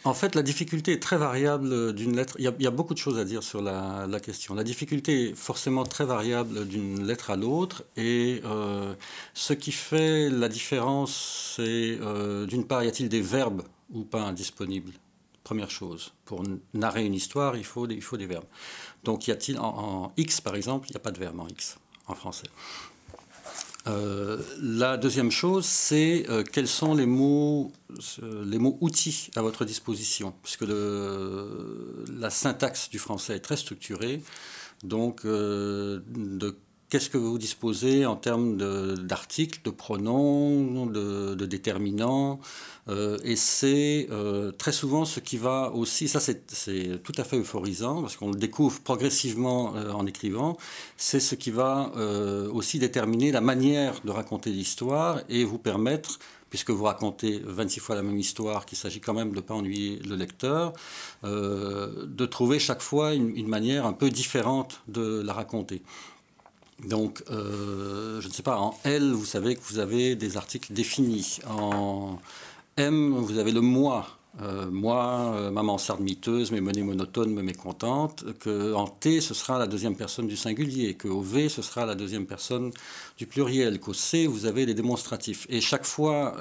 en 0.06 0.14
fait, 0.14 0.36
la 0.36 0.44
difficulté 0.44 0.94
est 0.94 1.02
très 1.02 1.18
variable 1.18 1.94
d'une 1.94 2.16
lettre. 2.16 2.36
Il 2.38 2.44
y, 2.44 2.68
a, 2.68 2.72
beaucoup 2.72 2.94
de 2.94 3.00
choses 3.00 3.18
à 3.18 3.26
dire 3.26 3.42
sur 3.42 3.62
la, 3.62 4.08
question. 4.20 4.54
La 4.54 4.64
difficulté 4.64 5.30
est 5.30 5.36
forcément 5.36 5.84
très 5.84 6.06
variable 6.06 6.68
d'une 6.68 7.06
lettre 7.06 7.32
à 7.32 7.36
l'autre. 7.36 7.84
Et 7.98 8.42
euh, 8.46 8.94
ce 9.34 9.54
qui 9.54 9.72
fait 9.72 10.30
la 10.30 10.48
différence, 10.48 11.56
c'est 11.56 11.98
euh, 12.02 12.46
d'une 12.46 12.68
part, 12.68 12.84
y 12.84 12.88
a-t-il 12.88 13.10
des 13.10 13.22
verbes 13.22 13.64
ou 13.92 14.04
pas 14.04 14.22
indisponibles? 14.22 14.94
Première 15.44 15.72
chose. 15.72 16.14
Pour 16.26 16.44
narrer 16.76 17.04
une 17.04 17.16
histoire, 17.16 17.58
il 17.58 17.66
faut 17.66 17.88
des, 17.88 17.96
il 17.96 18.04
faut 18.04 18.18
des 18.18 18.28
verbes. 18.28 18.46
Donc, 19.04 19.28
y 19.28 19.32
a-t-il 19.32 19.58
en 19.58 20.14
X, 20.18 20.40
par 20.40 20.56
exemple, 20.56 20.88
il 20.88 20.92
n'y 20.92 20.98
a 20.98 21.02
pas 21.02 21.12
de 21.12 21.20
verbe 21.20 21.40
en 21.40 21.48
X 21.48 21.78
en 22.08 22.14
français. 22.14 22.48
Euh, 23.88 24.42
la 24.62 24.98
deuxième 24.98 25.30
chose, 25.32 25.66
c'est 25.66 26.26
euh, 26.30 26.44
quels 26.44 26.68
sont 26.68 26.96
les 26.96 27.06
mots, 27.06 27.72
euh, 28.24 28.44
les 28.46 28.58
mots 28.58 28.78
outils 28.82 29.30
à 29.36 29.42
votre 29.42 29.64
disposition, 29.64 30.34
puisque 30.42 30.66
la 30.68 32.30
syntaxe 32.30 32.90
du 32.90 33.00
français 33.00 33.36
est 33.36 33.40
très 33.40 33.58
structurée. 33.58 34.22
Donc, 34.84 35.26
de 35.26 36.58
qu'est-ce 36.90 37.10
que 37.10 37.18
vous 37.18 37.38
disposez 37.38 38.06
en 38.06 38.16
termes 38.16 38.58
d'articles, 38.96 39.60
de, 39.64 39.70
pronoms, 39.70 40.86
de, 40.86 41.46
déterminants 41.46 42.40
euh, 42.90 43.18
Et 43.24 43.36
c'est 43.36 44.08
euh, 44.12 44.52
très 44.52 44.72
souvent 44.72 45.06
ce 45.06 45.20
qui 45.20 45.38
va 45.38 45.72
aussi, 45.72 46.08
ça 46.08 46.20
c'est 46.20 47.04
tout 47.04 47.14
à 47.18 47.24
fait 47.24 47.38
euphorisant, 47.38 48.02
parce 48.02 48.16
qu'on 48.16 48.32
le 48.32 48.38
découvre 48.38 48.80
progressivement 48.82 49.76
euh, 49.76 49.92
en 49.92 50.06
écrivant, 50.06 50.58
c'est 50.98 51.20
ce 51.20 51.36
qui 51.36 51.52
va 51.52 51.92
aussi 52.54 52.80
déterminer 52.80 53.32
la 53.32 53.42
manière 53.42 54.02
de 54.04 54.12
raconter 54.12 54.50
l'histoire 54.50 55.22
et 55.30 55.44
vous 55.44 55.58
permettre 55.58 56.20
puisque 56.50 56.70
vous 56.70 56.84
racontez 56.86 57.42
26 57.44 57.80
fois 57.80 57.96
la 57.96 58.04
même 58.04 58.18
histoire, 58.18 58.66
qu'il 58.66 58.78
s'agit 58.78 59.02
quand 59.02 59.14
même 59.14 59.32
de 59.32 59.36
ne 59.36 59.42
pas 59.42 59.54
ennuyer 59.54 60.00
le 60.08 60.16
lecteur, 60.16 60.74
de 61.24 62.26
trouver 62.26 62.60
chaque 62.60 62.82
fois 62.82 63.14
une, 63.14 63.48
manière 63.48 63.86
un 63.86 63.94
peu 63.94 64.10
différente 64.10 64.82
de 64.88 65.22
la 65.22 65.34
raconter. 65.34 65.82
Donc, 66.84 67.24
euh, 67.32 68.20
je 68.20 68.28
ne 68.28 68.34
sais 68.34 68.44
pas, 68.44 68.58
en 68.58 68.78
L, 68.84 69.14
vous 69.14 69.26
savez 69.26 69.56
que 69.56 69.62
vous 69.62 69.80
avez 69.80 70.16
des 70.16 70.38
articles 70.38 70.74
définis. 70.74 71.40
En 71.48 72.20
M, 72.78 73.14
vous 73.16 73.38
avez 73.38 73.52
le 73.52 73.62
moi. 73.62 74.08
Euh, 74.42 74.70
moi, 74.70 75.32
euh, 75.36 75.52
maman 75.52 75.78
sarmiteuse, 75.78 76.52
mais 76.52 76.60
menée 76.60 76.84
monotone, 76.84 77.34
me 77.34 77.42
mécontente. 77.42 78.26
Que 78.40 78.74
en 78.74 78.88
T, 78.88 79.22
ce 79.22 79.34
sera 79.34 79.58
la 79.58 79.68
deuxième 79.68 79.96
personne 79.96 80.28
du 80.28 80.36
singulier. 80.36 80.96
Que 80.96 81.08
au 81.08 81.22
V, 81.22 81.48
ce 81.48 81.62
sera 81.62 81.86
la 81.86 81.96
deuxième 81.96 82.26
personne 82.26 82.72
du 83.18 83.26
pluriel. 83.26 83.80
Qu'au 83.80 83.94
C, 83.94 84.28
vous 84.28 84.46
avez 84.46 84.66
les 84.66 84.74
démonstratifs. 84.74 85.48
Et 85.50 85.62
chaque 85.62 85.86
fois, 85.86 86.36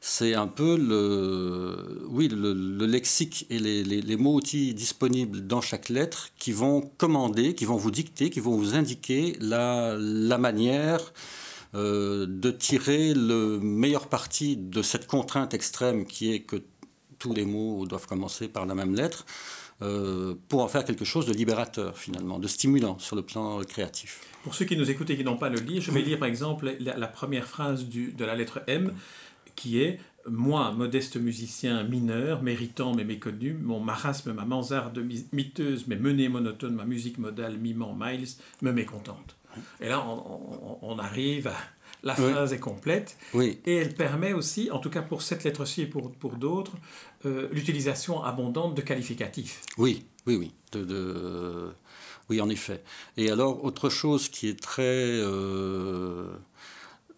c'est 0.00 0.34
un 0.34 0.46
peu 0.46 0.76
le, 0.76 2.06
oui, 2.08 2.28
le, 2.28 2.52
lexique 2.86 3.46
et 3.50 3.58
les, 3.58 4.16
mots-outils 4.16 4.74
disponibles 4.74 5.46
dans 5.46 5.60
chaque 5.60 5.88
lettre 5.88 6.28
qui 6.38 6.52
vont 6.52 6.90
commander, 6.98 7.54
qui 7.54 7.64
vont 7.64 7.76
vous 7.76 7.90
dicter, 7.90 8.30
qui 8.30 8.40
vont 8.40 8.56
vous 8.56 8.74
indiquer 8.74 9.36
la, 9.40 9.96
la 9.98 10.38
manière 10.38 11.12
euh, 11.74 12.26
de 12.28 12.50
tirer 12.50 13.12
le 13.12 13.58
meilleur 13.58 14.06
parti 14.06 14.56
de 14.56 14.82
cette 14.82 15.06
contrainte 15.06 15.52
extrême 15.52 16.06
qui 16.06 16.32
est 16.32 16.40
que 16.40 16.62
tous 17.18 17.34
les 17.34 17.44
mots 17.44 17.84
doivent 17.84 18.06
commencer 18.06 18.48
par 18.48 18.66
la 18.66 18.74
même 18.74 18.94
lettre. 18.94 19.26
Euh, 19.80 20.34
pour 20.48 20.64
en 20.64 20.66
faire 20.66 20.84
quelque 20.84 21.04
chose 21.04 21.26
de 21.26 21.32
libérateur 21.32 21.96
finalement, 21.96 22.40
de 22.40 22.48
stimulant 22.48 22.98
sur 22.98 23.14
le 23.14 23.22
plan 23.22 23.60
créatif. 23.60 24.22
Pour 24.42 24.52
ceux 24.52 24.64
qui 24.64 24.76
nous 24.76 24.90
écoutent 24.90 25.10
et 25.10 25.16
qui 25.16 25.22
n'ont 25.22 25.36
pas 25.36 25.50
le 25.50 25.60
livre, 25.60 25.84
je 25.84 25.92
vais 25.92 26.02
lire 26.02 26.18
par 26.18 26.26
exemple 26.26 26.76
la, 26.80 27.06
première 27.06 27.46
phrase 27.46 27.86
de 27.88 28.24
la 28.24 28.34
lettre 28.34 28.60
M 28.66 28.92
qui 29.58 29.82
est 29.82 29.98
moi, 30.26 30.72
modeste 30.72 31.16
musicien 31.16 31.82
mineur, 31.82 32.42
méritant 32.42 32.94
mais 32.94 33.04
méconnu, 33.04 33.54
mon 33.54 33.80
marasme, 33.80 34.32
ma 34.32 34.44
mansarde 34.44 35.02
miteuse 35.32 35.86
mais 35.86 35.96
menée 35.96 36.28
monotone, 36.28 36.74
ma 36.74 36.84
musique 36.84 37.18
modale 37.18 37.56
mimant 37.56 37.96
Miles, 37.98 38.28
me 38.62 38.72
mécontente. 38.72 39.36
Et 39.80 39.88
là, 39.88 40.06
on, 40.82 40.98
arrive 40.98 41.48
à... 41.48 41.56
La 42.04 42.14
phrase 42.14 42.52
est 42.52 42.60
complète 42.60 43.16
oui. 43.34 43.58
et 43.66 43.74
elle 43.74 43.92
permet 43.92 44.32
aussi, 44.32 44.70
en 44.70 44.78
tout 44.78 44.88
cas 44.88 45.02
pour 45.02 45.20
cette 45.20 45.42
lettre-ci 45.42 45.82
et 45.82 45.86
pour, 45.86 46.12
pour 46.12 46.36
d'autres, 46.36 46.76
euh, 47.26 47.48
l'utilisation 47.50 48.22
abondante 48.22 48.76
de 48.76 48.82
qualificatifs. 48.82 49.62
Oui, 49.78 50.04
oui, 50.24 50.36
oui. 50.36 50.52
De, 50.70 51.72
Oui, 52.30 52.40
en 52.40 52.48
effet. 52.50 52.84
Et 53.16 53.32
alors, 53.32 53.64
autre 53.64 53.88
chose 53.88 54.28
qui 54.28 54.48
est 54.48 54.60
très... 54.60 54.82
Euh, 54.84 56.28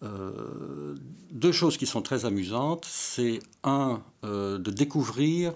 deux 0.01 1.51
choses 1.51 1.77
qui 1.77 1.85
sont 1.85 2.01
très 2.01 2.25
amusantes. 2.25 2.85
C'est 2.89 3.39
un, 3.63 4.01
euh, 4.23 4.57
de 4.57 4.71
découvrir 4.71 5.53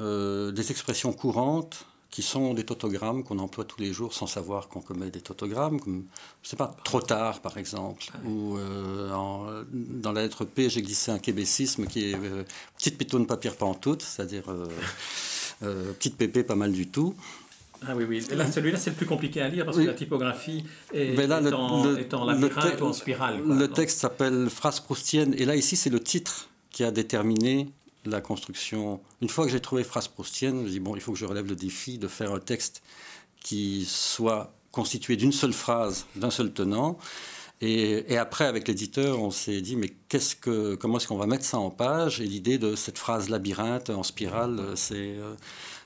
euh, 0.00 0.50
des 0.52 0.70
expressions 0.70 1.12
courantes 1.12 1.86
qui 2.10 2.22
sont 2.22 2.54
des 2.54 2.64
tautogrammes 2.64 3.22
qu'on 3.22 3.38
emploie 3.38 3.64
tous 3.64 3.80
les 3.80 3.92
jours 3.92 4.14
sans 4.14 4.26
savoir 4.26 4.68
qu'on 4.68 4.80
commet 4.80 5.10
des 5.10 5.20
tautogrammes, 5.20 5.80
comme, 5.80 6.04
je 6.42 6.48
sais 6.48 6.56
pas, 6.56 6.74
trop 6.82 7.00
tard 7.00 7.40
par 7.40 7.56
exemple, 7.56 8.06
ah 8.12 8.26
ou 8.26 8.58
dans 9.72 10.10
la 10.10 10.22
lettre 10.22 10.44
P, 10.44 10.68
j'ai 10.68 10.82
glissé 10.82 11.12
un 11.12 11.20
québécisme 11.20 11.86
qui 11.86 12.10
est 12.10 12.16
petite 12.76 12.98
pitoune 12.98 13.28
papier 13.28 13.52
pantoute, 13.52 14.02
c'est-à-dire 14.02 14.42
petite 15.60 16.16
pépé 16.16 16.42
pas 16.42 16.56
mal 16.56 16.72
du 16.72 16.88
tout. 16.88 17.14
Ah 17.86 17.92
oui, 17.96 18.04
oui. 18.08 18.24
Là, 18.34 18.50
celui-là, 18.50 18.78
c'est 18.78 18.90
le 18.90 18.96
plus 18.96 19.06
compliqué 19.06 19.40
à 19.40 19.48
lire 19.48 19.64
parce 19.64 19.78
que 19.78 19.82
la 19.82 19.94
typographie 19.94 20.64
est, 20.92 21.18
en, 21.54 22.24
labyrinthe 22.24 22.80
ou 22.80 22.84
en 22.84 22.92
spirale. 22.92 23.40
le 23.44 23.68
texte 23.68 24.00
s'appelle 24.00 24.48
Phrase 24.50 24.80
proustienne. 24.80 25.34
Et 25.38 25.44
là, 25.44 25.56
ici, 25.56 25.76
c'est 25.76 25.90
le 25.90 26.00
titre 26.00 26.48
qui 26.70 26.84
a 26.84 26.90
déterminé 26.90 27.70
la 28.04 28.20
construction. 28.20 29.00
Une 29.20 29.28
fois 29.28 29.44
que 29.46 29.50
j'ai 29.50 29.60
trouvé 29.60 29.84
Phrase 29.84 30.08
proustienne, 30.08 30.64
je 30.66 30.70
dis, 30.70 30.80
bon, 30.80 30.94
il 30.94 31.00
faut 31.00 31.12
que 31.12 31.18
je 31.18 31.24
relève 31.24 31.46
le 31.46 31.56
défi 31.56 31.98
de 31.98 32.08
faire 32.08 32.32
un 32.32 32.38
texte 32.38 32.82
qui 33.42 33.86
soit 33.86 34.52
constitué 34.72 35.16
d'une 35.16 35.32
seule 35.32 35.52
phrase, 35.52 36.06
d'un 36.16 36.30
seul 36.30 36.52
tenant. 36.52 36.98
Et, 37.62 38.16
après, 38.16 38.46
avec 38.46 38.68
l'éditeur, 38.68 39.20
on 39.20 39.30
s'est 39.30 39.60
dit, 39.60 39.76
mais 39.76 39.90
qu'est-ce 40.08 40.34
que, 40.34 40.76
comment 40.76 40.96
est-ce 40.96 41.06
qu'on 41.06 41.18
va 41.18 41.26
mettre 41.26 41.44
ça 41.44 41.58
en 41.58 41.68
page? 41.68 42.22
Et 42.22 42.24
l'idée 42.24 42.56
de 42.56 42.74
cette 42.74 42.96
phrase 42.96 43.28
labyrinthe 43.28 43.90
en 43.90 44.02
spirale, 44.02 44.72
c'est... 44.76 45.16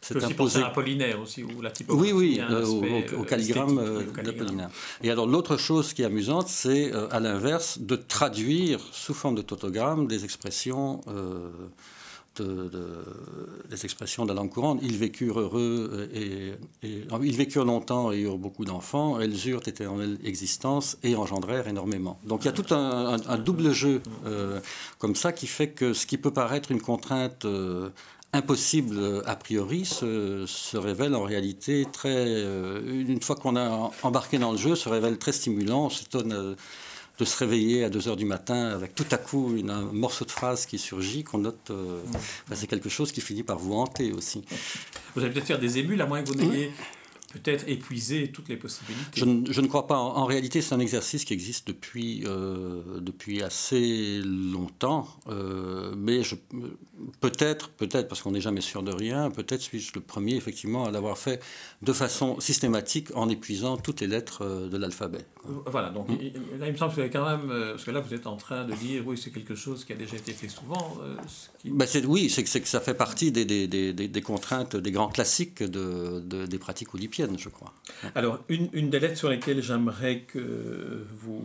Euh, 0.05 0.21
c'est 0.21 0.25
aussi 0.25 0.35
penser 0.35 0.59
à 0.59 0.67
Apollinaire 0.67 1.21
aussi, 1.21 1.43
ou 1.43 1.61
la 1.61 1.71
typographie. 1.71 2.13
Oui, 2.13 2.39
oui, 2.39 2.41
euh, 2.41 2.65
au, 2.65 2.85
euh, 2.85 3.25
calligramme 3.25 4.05
d'Apollinaire. 4.23 4.71
Et 5.03 5.11
alors 5.11 5.27
l'autre 5.27 5.57
chose 5.57 5.93
qui 5.93 6.03
est 6.03 6.07
amusante, 6.07 6.49
c'est 6.49 6.93
à 7.11 7.21
l'inverse 7.21 7.79
de 7.79 7.97
traduire 7.97 8.81
sous 8.93 9.15
forme 9.15 9.35
de 9.35 9.43
tautogramme 9.43 10.07
des 10.07 10.25
expressions 10.25 11.01
de, 12.37 12.71
des 13.71 13.85
expressions 13.85 14.25
de 14.25 14.31
la 14.31 14.35
langue 14.35 14.51
courante. 14.51 14.81
Ils 14.83 14.97
vécurent 14.97 15.41
heureux 15.41 16.11
et, 16.13 16.53
ils 16.83 17.37
vécurent 17.37 17.65
longtemps 17.65 18.13
et 18.13 18.21
eurent 18.21 18.39
beaucoup 18.39 18.65
d'enfants. 18.65 19.21
Elles 19.21 19.49
eurent 19.49 19.67
éternelle 19.67 20.19
existence 20.25 20.99
et 21.03 21.15
engendrèrent 21.15 21.69
énormément. 21.69 22.19
Donc 22.25 22.43
il 22.43 22.47
y 22.47 22.49
a 22.49 22.53
tout 22.53 22.75
un, 22.75 23.39
double 23.39 23.73
jeu 23.73 24.03
euh, 24.27 24.61
comme 24.99 25.15
ça 25.15 25.33
qui 25.33 25.47
fait 25.47 25.69
que 25.69 25.93
ce 25.93 26.07
qui 26.07 26.19
peut 26.19 26.33
paraître 26.33 26.71
une 26.71 26.81
contrainte 26.81 27.45
euh, 27.45 27.91
impossible 28.35 29.23
a 29.27 29.37
priori 29.37 29.85
se, 29.85 30.45
se, 30.47 30.77
révèle 30.77 31.15
en 31.15 31.23
réalité 31.23 31.87
très, 31.91 32.27
euh, 32.27 32.83
une 33.09 33.23
fois 33.23 33.37
qu'on 33.37 33.57
a 33.57 33.91
embarqué 34.03 34.39
dans 34.39 34.53
le 34.53 34.59
jeu, 34.59 34.75
se 34.75 34.89
révèle 34.89 35.19
très 35.19 35.33
stimulant. 35.33 35.87
On 35.87 35.91
s'étonne 35.91 36.57
de 37.19 37.25
se 37.25 37.37
réveiller 37.37 37.85
à 37.85 37.91
2 37.91 38.09
heures 38.09 38.17
du 38.17 38.25
matin 38.25 38.71
avec 38.71 38.95
tout 38.95 39.07
à 39.11 39.17
coup 39.17 39.55
une, 39.57 39.71
un 39.71 39.83
morceau 39.93 40.25
de 40.25 40.31
phrase 40.31 40.67
qui 40.67 40.79
surgit, 40.79 41.23
qu'on 41.23 41.39
note, 41.39 41.71
euh, 41.71 42.01
ben, 42.49 42.57
c'est 42.57 42.67
quelque 42.67 42.89
chose 42.89 43.13
qui 43.13 43.21
finit 43.21 43.45
par 43.45 43.59
vous 43.59 43.75
hanter 43.75 44.13
aussi. 44.13 44.45
Vous 45.15 45.23
allez 45.23 45.33
peut-être 45.33 45.47
faire 45.47 45.61
des 45.61 45.79
émules, 45.79 46.01
à 46.03 46.07
moins 46.07 46.23
que 46.23 46.29
vous 46.29 46.35
n'ayez 46.35 46.73
peut-être 47.35 47.69
épuiser 47.69 48.29
toutes 48.29 48.49
les 48.49 48.57
possibilités. 48.57 49.21
Je, 49.21 49.25
ne, 49.61 49.67
crois 49.67 49.87
pas. 49.87 49.97
En, 49.97 50.25
réalité, 50.25 50.63
c'est 50.63 50.75
un 50.75 50.81
exercice 50.81 51.25
qui 51.25 51.33
existe 51.33 51.67
depuis, 51.67 52.23
euh, 52.27 53.01
depuis 53.01 53.43
assez 53.43 54.21
longtemps. 54.23 55.09
Euh, 55.29 55.95
mais 55.97 56.21
peut-être, 57.21 57.71
peut-être, 57.71 58.09
parce 58.09 58.23
qu'on 58.23 58.31
n'est 58.31 58.41
jamais 58.41 58.61
sûr 58.61 58.83
de 58.83 58.93
rien, 58.93 59.31
peut-être 59.31 59.61
suis-je 59.61 59.93
le 59.95 60.01
premier, 60.01 60.37
effectivement, 60.37 60.85
à 60.85 60.93
l'avoir 60.93 61.19
fait 61.19 61.43
de 61.83 61.93
façon 61.93 62.39
systématique 62.39 63.09
en 63.17 63.29
épuisant 63.29 63.77
toutes 63.77 64.01
les 64.01 64.07
lettres 64.07 64.43
euh, 64.43 64.69
de 64.69 64.77
l'alphabet. 64.77 65.27
Voilà, 65.67 65.91
donc 65.91 66.09
mm. 66.09 66.59
là, 66.59 66.67
il 66.67 66.73
me 66.73 66.77
semble 66.77 66.91
que 66.91 66.95
vous 66.97 67.01
avez 67.01 67.11
quand 67.11 67.29
même. 67.29 67.49
Parce 67.49 67.85
que 67.85 67.91
là, 67.91 68.01
vous 68.01 68.15
êtes 68.15 68.27
en 68.27 68.37
train 68.37 68.65
de 68.65 68.75
dire, 68.75 69.03
oui, 69.07 69.19
c'est 69.19 69.31
quelque 69.31 69.55
chose 69.55 69.85
qui 69.85 69.93
a 69.93 69.97
déjà 69.97 70.17
été 70.17 70.33
fait 70.33 70.49
souvent. 70.49 70.97
Ben, 71.65 71.87
oui, 72.07 72.31
c'est 72.31 72.45
que, 72.45 72.69
ça 72.69 72.81
fait 72.81 72.95
partie 72.95 73.33
des, 73.33 73.45
des, 73.45 73.67
des, 73.67 73.93
des, 73.93 74.23
contraintes, 74.23 74.77
des 74.77 74.93
grands 74.93 75.09
classiques 75.09 75.63
de, 75.63 76.21
des 76.47 76.59
pratiques 76.59 76.95
oulipiennes 76.95 77.24
je 77.39 77.49
crois. 77.49 77.73
Alors, 78.15 78.41
une, 78.49 78.69
une, 78.73 78.91
des 78.91 79.01
lettres 79.01 79.19
sur 79.19 79.29
lesquelles 79.29 79.63
j'aimerais 79.63 80.21
que 80.21 81.07
vous 81.17 81.43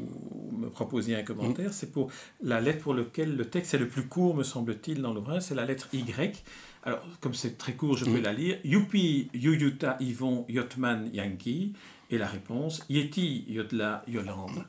me 0.51 0.69
proposiez 0.69 1.15
un 1.15 1.23
commentaire, 1.23 1.69
mm. 1.69 1.73
c'est 1.73 1.91
pour 1.91 2.11
la 2.41 2.61
lettre 2.61 2.83
pour 2.83 2.93
laquelle 2.93 3.35
le 3.35 3.45
texte 3.45 3.73
est 3.73 3.77
le 3.77 3.87
plus 3.87 4.07
court, 4.07 4.35
me 4.35 4.43
semble-t-il, 4.43 5.01
dans 5.01 5.13
l'ouvrage, 5.13 5.43
c'est 5.43 5.55
la 5.55 5.65
lettre 5.65 5.87
Y. 5.93 6.43
Alors, 6.83 7.01
comme 7.21 7.33
c'est 7.33 7.57
très 7.57 7.73
court, 7.73 7.97
je 7.97 8.05
peux 8.05 8.19
mm. 8.19 8.23
la 8.23 8.33
lire. 8.33 8.57
Youpi, 8.63 9.29
Yuyuta, 9.33 9.97
Yvon, 9.99 10.45
Yotman, 10.49 11.09
Yankee. 11.13 11.73
Et 12.11 12.17
la 12.17 12.27
réponse, 12.27 12.83
Yeti, 12.89 13.45
Yodla, 13.47 14.03
Yolande. 14.07 14.65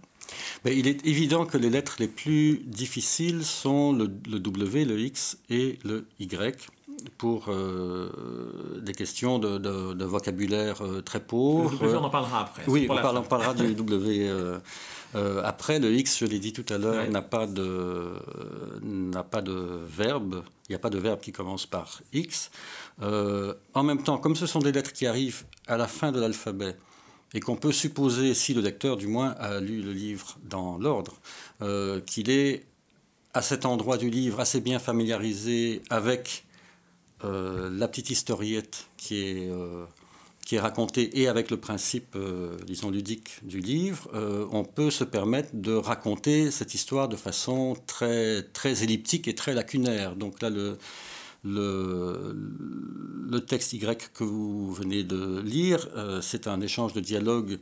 Mais 0.65 0.77
il 0.77 0.87
est 0.87 1.07
évident 1.07 1.47
que 1.47 1.57
les 1.57 1.71
lettres 1.71 1.97
les 1.99 2.09
plus 2.09 2.61
difficiles 2.67 3.45
sont 3.45 3.95
le, 3.95 4.11
le 4.31 4.39
W, 4.39 4.85
le 4.85 5.01
X 5.01 5.39
et 5.49 5.79
le 5.83 6.07
Y 6.19 6.69
pour 7.19 7.47
euh, 7.49 8.81
des 8.83 8.93
questions 8.93 9.39
de, 9.39 10.05
vocabulaire 10.05 10.85
euh, 10.85 11.01
très 11.03 11.21
pauvre. 11.21 11.71
Le 11.73 11.79
W, 11.79 11.97
on 11.97 12.05
en 12.05 12.11
parlera 12.11 12.41
après. 12.43 12.63
Oui, 12.67 12.87
on, 12.91 13.23
parlera 13.23 13.55
du 13.55 13.75
W 13.75 14.29
euh, 14.29 15.43
après. 15.43 15.79
Le 15.79 15.93
X, 15.93 16.19
je 16.19 16.27
l'ai 16.27 16.39
dit 16.39 16.53
tout 16.53 16.65
à 16.73 16.79
l'heure, 16.79 17.09
n'a 17.11 17.23
pas, 17.23 17.47
de, 17.47 18.13
n'a 18.83 19.23
pas 19.23 19.43
de 19.43 19.81
verbe. 19.87 20.43
Il 20.69 20.73
n'y 20.73 20.77
a 20.77 20.79
pas 20.79 20.91
de 20.91 20.99
verbe 20.99 21.21
qui 21.21 21.33
commence 21.33 21.67
par 21.67 22.01
X. 22.13 22.51
en 23.01 23.83
même 23.83 24.03
temps, 24.03 24.19
comme 24.19 24.37
ce 24.37 24.47
sont 24.47 24.61
des 24.61 24.73
lettres 24.73 24.93
qui 24.93 25.07
arrivent 25.07 25.45
à 25.67 25.77
la 25.77 25.89
fin 25.89 26.13
de 26.13 26.21
l'alphabet, 26.21 26.77
et 27.33 27.41
qu'on 27.41 27.57
peut 27.57 27.73
supposer, 27.73 28.35
si 28.35 28.55
le 28.55 28.61
lecteur 28.61 28.97
du 28.97 29.07
moins 29.07 29.31
a 29.39 29.61
lu 29.61 29.83
le 29.83 29.93
livre 29.93 30.37
dans 30.45 30.79
l'ordre, 30.79 31.15
qu'il 32.07 32.31
est 32.31 32.65
à 33.35 33.43
cet 33.43 33.65
endroit 33.65 33.97
du 33.97 34.11
livre 34.11 34.41
assez 34.41 34.61
bien 34.61 34.79
familiarisé 34.79 35.83
avec 35.91 36.45
euh, 36.45 36.50
la 37.23 37.89
petite 37.89 38.11
historiette 38.11 38.87
qui 38.97 39.17
est, 39.17 39.51
euh, 39.51 39.85
qui 40.45 40.57
est 40.57 40.61
racontée 40.61 41.21
et 41.21 41.29
avec 41.29 41.51
le 41.51 41.59
principe, 41.59 42.15
euh, 42.17 42.57
disons, 42.67 42.91
ludique 42.91 43.39
du 43.43 43.61
livre, 43.61 44.09
on 44.53 44.65
peut 44.65 44.91
se 44.91 45.05
permettre 45.05 45.51
de 45.55 45.73
raconter 45.73 46.51
cette 46.51 46.75
histoire 46.75 47.09
de 47.09 47.17
façon 47.17 47.77
très, 47.87 48.43
très 48.43 48.83
elliptique 48.83 49.29
et 49.29 49.35
très 49.35 49.55
lacunaire. 49.55 50.17
Donc 50.17 50.43
là, 50.43 50.51
le, 50.51 50.79
le 51.45 53.41
texte 53.41 53.73
Y 53.73 54.11
que 54.13 54.25
vous 54.25 54.73
venez 54.73 55.05
de 55.05 55.41
lire, 55.41 55.89
c'est 56.23 56.47
un 56.47 56.61
échange 56.61 56.93
de 56.93 57.01
dialogue 57.01 57.59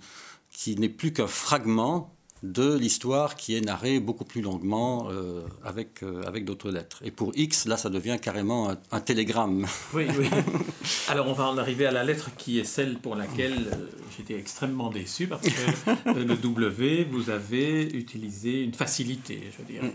qui 0.51 0.77
n'est 0.77 0.89
plus 0.89 1.13
qu'un 1.13 1.27
fragment 1.27 2.18
de 2.43 2.77
l'histoire 2.77 3.37
qui 3.37 3.57
est 3.57 3.61
narrée 3.61 4.01
beaucoup 4.01 4.25
plus 4.25 4.43
longuement 4.43 5.09
euh, 5.11 5.43
avec, 5.65 6.03
euh, 6.03 6.23
avec 6.25 6.45
d'autres 6.45 6.71
lettres. 6.71 7.01
Et 7.05 7.11
pour 7.11 7.33
X, 7.35 7.67
là, 7.67 7.77
ça 7.77 7.91
devient 7.91 8.19
carrément 8.21 8.75
un, 8.91 9.01
télégramme. 9.01 9.67
Oui, 9.95 10.07
oui. 10.19 10.29
Alors, 11.09 11.29
on 11.29 11.33
va 11.33 11.49
en 11.49 11.57
arriver 11.59 11.87
à 11.87 11.91
la 11.91 12.05
lettre 12.05 12.31
qui 12.37 12.59
est 12.59 12.65
celle 12.65 12.99
pour 12.99 13.17
laquelle 13.17 13.69
euh, 13.73 13.87
j'étais 14.17 14.39
extrêmement 14.39 14.91
déçu, 14.91 15.27
parce 15.27 15.43
que 15.43 16.11
le 16.11 16.37
W, 16.37 17.09
vous 17.11 17.31
avez 17.31 17.83
utilisé 17.85 18.63
une 18.63 18.75
facilité, 18.75 19.51
je 19.59 19.65
dirais. 19.65 19.95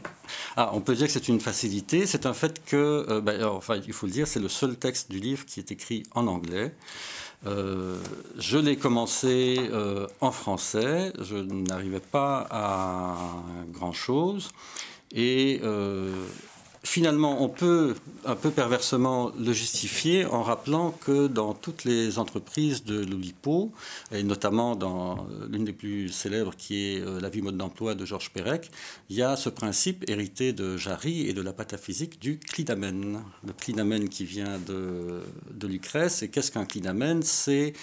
Ah, 0.57 0.71
on 0.73 0.81
peut 0.81 0.95
dire 0.95 1.07
que 1.07 1.13
c'est 1.13 1.27
une 1.27 1.39
facilité. 1.39 2.05
C'est 2.05 2.25
un 2.25 2.33
fait 2.33 2.63
que, 2.65 3.19
ben, 3.19 3.43
enfin, 3.45 3.79
il 3.85 3.93
faut 3.93 4.07
le 4.07 4.11
dire, 4.11 4.27
c'est 4.27 4.39
le 4.39 4.49
seul 4.49 4.75
texte 4.75 5.11
du 5.11 5.19
livre 5.19 5.45
qui 5.45 5.59
est 5.59 5.71
écrit 5.71 6.03
en 6.15 6.27
anglais. 6.27 6.73
Euh, 7.45 7.97
je 8.39 8.57
l'ai 8.57 8.77
commencé 8.77 9.57
euh, 9.59 10.07
en 10.21 10.31
français, 10.31 11.11
je 11.19 11.35
n'arrivais 11.35 11.99
pas 11.99 12.47
à 12.49 13.17
grand-chose. 13.71 14.51
Et 15.11 15.59
euh, 15.63 16.09
finalement, 16.83 17.41
on 17.41 17.49
peut 17.49 17.95
un 18.25 18.35
peu 18.35 18.51
perversement 18.51 19.31
le 19.39 19.53
justifier 19.53 20.25
en 20.25 20.43
rappelant 20.43 20.91
que 20.91 21.27
dans 21.27 21.53
toutes 21.53 21.85
les 21.85 22.19
entreprises 22.19 22.83
de 22.83 23.03
l'Oulipo, 23.03 23.71
et 24.11 24.23
notamment 24.23 24.75
dans 24.75 25.25
l'une 25.49 25.63
des 25.63 25.73
plus 25.73 26.09
célèbres 26.09 26.53
qui 26.55 26.85
est 26.85 26.99
euh, 26.99 27.19
La 27.21 27.29
vie 27.29 27.41
mode 27.41 27.57
d'emploi 27.57 27.95
de 27.95 28.05
Georges 28.05 28.31
Perec, 28.31 28.69
il 29.09 29.15
y 29.15 29.21
a 29.21 29.35
ce 29.37 29.49
principe 29.49 30.03
hérité 30.09 30.51
de 30.51 30.77
Jarry 30.77 31.27
et 31.27 31.33
de 31.33 31.41
la 31.41 31.53
pataphysique 31.53 32.19
du 32.19 32.37
clinamen. 32.37 33.23
Le 33.45 33.53
clinamen 33.53 34.09
qui 34.09 34.25
vient 34.25 34.59
de, 34.59 35.21
de 35.51 35.67
Lucrèce. 35.67 36.21
Et 36.21 36.29
qu'est-ce 36.29 36.51
qu'un 36.51 36.65
clinamen? 36.65 37.23
C'est 37.23 37.73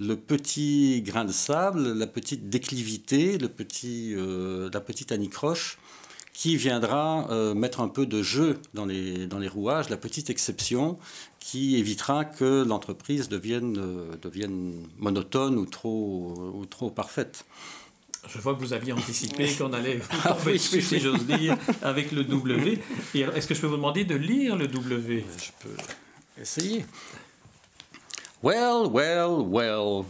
le 0.00 0.16
petit 0.16 1.02
grain 1.02 1.24
de 1.24 1.32
sable, 1.32 1.92
la 1.92 2.06
petite 2.06 2.48
déclivité, 2.48 3.38
le 3.38 3.48
petit, 3.48 4.14
euh, 4.16 4.70
la 4.72 4.80
petite 4.80 5.12
anicroche 5.12 5.78
qui 6.32 6.56
viendra 6.56 7.26
euh, 7.30 7.54
mettre 7.54 7.80
un 7.80 7.88
peu 7.88 8.06
de 8.06 8.22
jeu 8.22 8.58
dans 8.74 8.86
les, 8.86 9.26
dans 9.26 9.38
les 9.38 9.48
rouages, 9.48 9.90
la 9.90 9.96
petite 9.96 10.30
exception 10.30 10.98
qui 11.38 11.76
évitera 11.76 12.24
que 12.24 12.64
l'entreprise 12.64 13.28
devienne, 13.28 13.76
euh, 13.78 14.16
devienne 14.22 14.86
monotone 14.98 15.58
ou 15.58 15.66
trop, 15.66 16.52
ou 16.54 16.64
trop 16.66 16.90
parfaite. 16.90 17.44
Je 18.28 18.38
vois 18.38 18.54
que 18.54 18.60
vous 18.60 18.72
aviez 18.72 18.92
anticipé 18.92 19.50
qu'on 19.54 19.72
allait 19.72 20.00
ah, 20.24 20.36
oui, 20.46 20.58
si 20.58 21.00
j'ose 21.00 21.26
dire, 21.26 21.56
avec 21.82 22.12
le 22.12 22.24
W. 22.24 22.78
est-ce 23.14 23.46
que 23.46 23.54
je 23.54 23.60
peux 23.60 23.66
vous 23.66 23.76
demander 23.76 24.04
de 24.04 24.14
lire 24.14 24.56
le 24.56 24.68
W? 24.68 25.24
Je 25.38 25.50
peux 25.66 25.76
essayer. 26.40 26.84
Well, 28.42 28.88
well, 28.90 29.44
well. 29.46 30.04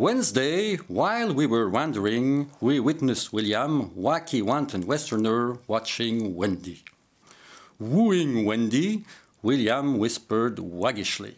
Wednesday, 0.00 0.76
while 0.86 1.34
we 1.34 1.44
were 1.44 1.68
wandering, 1.68 2.48
we 2.60 2.78
witnessed 2.78 3.32
William, 3.32 3.90
wacky 3.98 4.40
wanton 4.40 4.86
Westerner, 4.86 5.58
watching 5.66 6.36
Wendy. 6.36 6.84
Wooing 7.80 8.44
Wendy, 8.44 9.04
William 9.42 9.98
whispered 9.98 10.60
waggishly. 10.60 11.34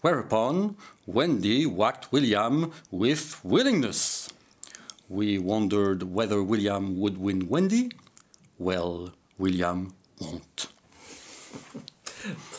Whereupon, 0.00 0.76
Wendy 1.06 1.66
whacked 1.66 2.10
William 2.10 2.72
with 2.90 3.38
willingness. 3.44 4.30
We 5.10 5.36
wondered 5.36 6.04
whether 6.04 6.42
William 6.42 6.98
would 6.98 7.18
win 7.18 7.50
Wendy. 7.50 7.92
Well, 8.58 9.12
William 9.36 9.92
won't. 10.18 10.68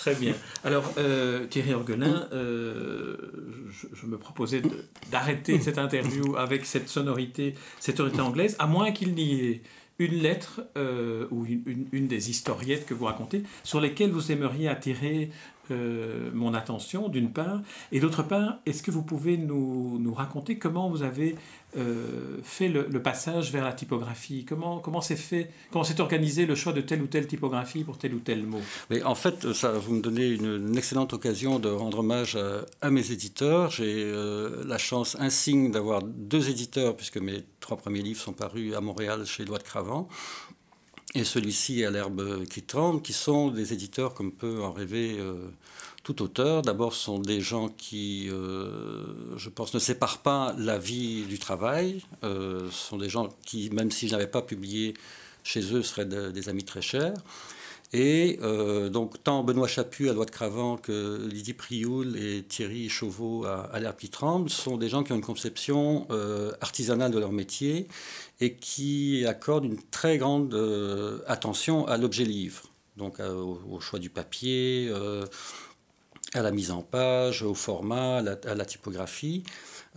Très 0.01 0.15
bien. 0.15 0.33
Alors, 0.63 0.91
euh, 0.97 1.45
Thierry 1.45 1.75
Orgelin, 1.75 2.27
euh, 2.33 3.17
je, 3.93 4.07
me 4.07 4.17
proposais 4.17 4.63
d'arrêter 5.11 5.59
cette 5.59 5.77
interview 5.77 6.35
avec 6.37 6.65
cette 6.65 6.89
sonorité, 6.89 7.53
cette 7.79 7.97
sonorité 7.97 8.21
anglaise, 8.21 8.55
à 8.57 8.65
moins 8.65 8.93
qu'il 8.93 9.13
n'y 9.13 9.45
ait 9.45 9.61
une 9.99 10.15
lettre 10.15 10.61
euh, 10.75 11.27
ou 11.29 11.45
une, 11.45 12.07
des 12.07 12.31
historiettes 12.31 12.87
que 12.87 12.95
vous 12.95 13.05
racontez 13.05 13.43
sur 13.63 13.79
lesquelles 13.79 14.09
vous 14.09 14.31
aimeriez 14.31 14.67
attirer 14.67 15.29
euh, 15.69 16.31
mon 16.33 16.55
attention, 16.55 17.07
d'une 17.07 17.31
part, 17.31 17.61
et 17.91 17.99
d'autre 17.99 18.23
part, 18.23 18.57
est-ce 18.65 18.81
que 18.81 18.89
vous 18.89 19.03
pouvez 19.03 19.37
nous 19.37 20.13
raconter 20.15 20.57
comment 20.57 20.89
vous 20.89 21.03
avez 21.03 21.35
euh, 21.77 22.37
fait 22.43 22.67
le, 22.67 23.01
passage 23.01 23.51
vers 23.51 23.63
la 23.63 23.73
typographie. 23.73 24.45
Comment 24.45 24.79
comment 24.79 25.01
s'est 25.01 25.15
fait, 25.15 25.49
comment 25.71 25.83
s'est 25.83 26.01
organisé 26.01 26.45
le 26.45 26.55
choix 26.55 26.73
de 26.73 26.81
telle 26.81 27.01
ou 27.01 27.07
telle 27.07 27.27
typographie 27.27 27.83
pour 27.83 27.97
tel 27.97 28.13
ou 28.13 28.19
tel 28.19 28.45
mot? 28.45 28.61
Mais 28.89 29.01
en 29.03 29.15
fait, 29.15 29.53
ça 29.53 29.71
vous 29.71 29.93
me 29.93 30.01
donnez 30.01 30.27
une, 30.27 30.77
excellente 30.77 31.13
occasion 31.13 31.59
de 31.59 31.69
rendre 31.69 31.99
hommage 31.99 32.37
à, 32.81 32.91
mes 32.91 33.11
éditeurs. 33.11 33.71
J'ai 33.71 34.03
euh, 34.03 34.63
la 34.65 34.77
chance 34.77 35.15
insigne 35.19 35.71
d'avoir 35.71 36.01
deux 36.03 36.49
éditeurs 36.49 36.95
puisque 36.95 37.17
mes 37.17 37.43
trois 37.59 37.77
premiers 37.77 38.01
livres 38.01 38.21
sont 38.21 38.33
parus 38.33 38.75
à 38.75 38.81
Montréal 38.81 39.25
chez 39.25 39.45
de 39.45 39.51
Cravant 39.57 40.07
et 41.13 41.23
celui-ci 41.23 41.83
à 41.83 41.91
l'herbe 41.91 42.45
qui 42.45 42.61
tremble, 42.61 43.01
qui 43.01 43.13
sont 43.13 43.49
des 43.49 43.73
éditeurs 43.73 44.13
comme 44.13 44.31
peut 44.31 44.61
en 44.61 44.71
rêver 44.71 45.17
euh, 45.19 45.47
tout 46.03 46.21
auteur. 46.21 46.61
D'abord, 46.61 46.93
ce 46.93 47.03
sont 47.03 47.19
des 47.19 47.41
gens 47.41 47.67
qui, 47.69 48.29
euh, 48.29 49.03
je 49.37 49.49
pense, 49.49 49.73
ne 49.73 49.79
séparent 49.79 50.19
pas 50.19 50.55
la 50.57 50.77
vie 50.77 51.23
du 51.23 51.37
travail. 51.37 52.01
Euh, 52.23 52.69
ce 52.71 52.87
sont 52.89 52.97
des 52.97 53.09
gens 53.09 53.29
qui, 53.45 53.69
même 53.71 53.91
si 53.91 54.07
je 54.07 54.13
n'avais 54.13 54.27
pas 54.27 54.41
publié 54.41 54.93
chez 55.43 55.73
eux, 55.73 55.83
seraient 55.83 56.05
des 56.05 56.49
amis 56.49 56.63
très 56.63 56.81
chers. 56.81 57.13
Et 57.93 58.39
donc, 58.91 59.21
tant 59.21 59.43
Benoît 59.43 59.67
Chaput 59.67 60.09
à 60.09 60.13
Loi 60.13 60.25
de 60.25 60.31
Cravant 60.31 60.77
que 60.77 61.27
Lydie 61.29 61.53
Prioul 61.53 62.15
et 62.17 62.41
Thierry 62.43 62.87
Chauveau 62.87 63.43
à, 63.45 63.69
à 63.73 63.79
l'herbe 63.81 63.97
qui 63.97 64.07
tremble 64.07 64.49
sont 64.49 64.77
des 64.77 64.87
gens 64.87 65.03
qui 65.03 65.11
ont 65.11 65.17
une 65.17 65.21
conception 65.21 66.07
artisanale 66.61 67.11
de 67.11 67.19
leur 67.19 67.33
métier 67.33 67.87
et 68.41 68.55
qui 68.55 69.23
accorde 69.27 69.65
une 69.65 69.81
très 69.91 70.17
grande 70.17 70.53
euh, 70.53 71.19
attention 71.27 71.87
à 71.87 71.97
l'objet 71.97 72.25
livre, 72.25 72.63
donc 72.97 73.19
euh, 73.19 73.33
au, 73.33 73.79
choix 73.79 73.99
du 73.99 74.09
papier, 74.09 74.87
euh, 74.89 75.25
à 76.33 76.41
la 76.41 76.51
mise 76.51 76.71
en 76.71 76.81
page, 76.81 77.43
au 77.43 77.53
format, 77.53 78.17
à 78.17 78.55
la 78.55 78.65
typographie. 78.65 79.43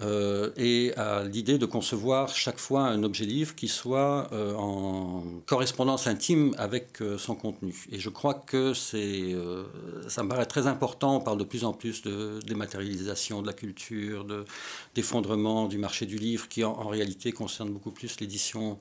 Euh, 0.02 0.50
et 0.56 0.92
à 0.96 1.22
l'idée 1.22 1.56
de 1.56 1.66
concevoir 1.66 2.34
chaque 2.34 2.58
fois 2.58 2.82
un 2.82 3.04
objet 3.04 3.24
livre 3.24 3.54
qui 3.54 3.68
soit 3.68 4.28
euh, 4.32 4.52
en 4.56 5.22
correspondance 5.46 6.08
intime 6.08 6.52
avec 6.58 7.00
euh, 7.00 7.16
son 7.16 7.36
contenu. 7.36 7.86
Et 7.92 8.00
je 8.00 8.08
crois 8.08 8.34
que 8.34 8.74
c'est, 8.74 9.36
ça 10.08 10.24
me 10.24 10.28
paraît 10.28 10.46
très 10.46 10.66
important. 10.66 11.16
On 11.16 11.20
parle 11.20 11.38
de 11.38 11.44
plus 11.44 11.64
en 11.64 11.72
plus 11.72 12.02
de 12.02 12.40
dématérialisation 12.44 13.40
de 13.40 13.46
la 13.46 13.52
culture, 13.52 14.24
de, 14.24 14.44
d'effondrement 14.96 15.68
du 15.68 15.78
marché 15.78 16.06
du 16.06 16.16
livre, 16.16 16.48
qui 16.48 16.64
en, 16.64 16.88
réalité 16.88 17.32
concerne 17.32 17.70
beaucoup 17.70 17.92
plus 17.92 18.20
l'édition 18.20 18.78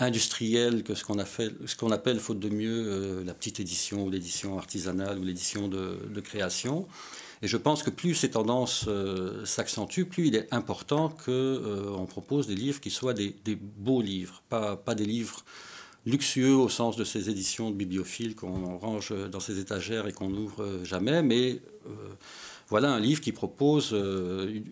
industrielle 0.00 0.82
que 0.82 0.94
ce 0.94 1.04
qu'on, 1.04 1.18
appelle, 1.18 2.20
faute 2.20 2.38
de 2.38 2.48
mieux, 2.48 3.22
la 3.24 3.34
petite 3.34 3.60
édition 3.60 4.04
ou 4.04 4.10
l'édition 4.10 4.56
artisanale 4.58 5.18
ou 5.18 5.24
l'édition 5.24 5.68
de 5.68 6.20
création. 6.20 6.86
Et 7.42 7.48
je 7.48 7.56
pense 7.56 7.82
que 7.82 7.90
plus 7.90 8.14
ces 8.14 8.30
tendances 8.30 8.86
euh, 8.88 9.44
s'accentuent, 9.44 10.06
plus 10.06 10.28
il 10.28 10.36
est 10.36 10.52
important 10.52 11.08
qu'on 11.08 11.30
euh, 11.30 12.06
propose 12.06 12.46
des 12.46 12.54
livres 12.54 12.80
qui 12.80 12.90
soient 12.90 13.14
des, 13.14 13.34
beaux 13.76 14.02
livres, 14.02 14.42
pas, 14.48 14.76
pas, 14.76 14.94
des 14.94 15.04
livres 15.04 15.44
luxueux 16.04 16.54
au 16.54 16.68
sens 16.68 16.96
de 16.96 17.04
ces 17.04 17.30
éditions 17.30 17.70
de 17.70 17.76
bibliophiles 17.76 18.34
qu'on 18.34 18.78
range 18.78 19.12
dans 19.30 19.40
ses 19.40 19.58
étagères 19.58 20.06
et 20.06 20.12
qu'on 20.12 20.30
n'ouvre 20.30 20.80
jamais, 20.82 21.22
mais 21.22 21.60
euh, 21.86 21.90
voilà 22.68 22.92
un 22.92 23.00
livre 23.00 23.20
qui 23.20 23.32
propose 23.32 23.92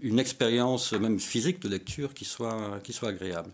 une, 0.02 0.18
expérience 0.18 0.92
même 0.92 1.18
physique 1.18 1.60
de 1.60 1.68
lecture 1.68 2.14
qui 2.14 2.24
soit, 2.24 2.80
qui 2.82 2.92
soit 2.92 3.10
agréable. 3.10 3.50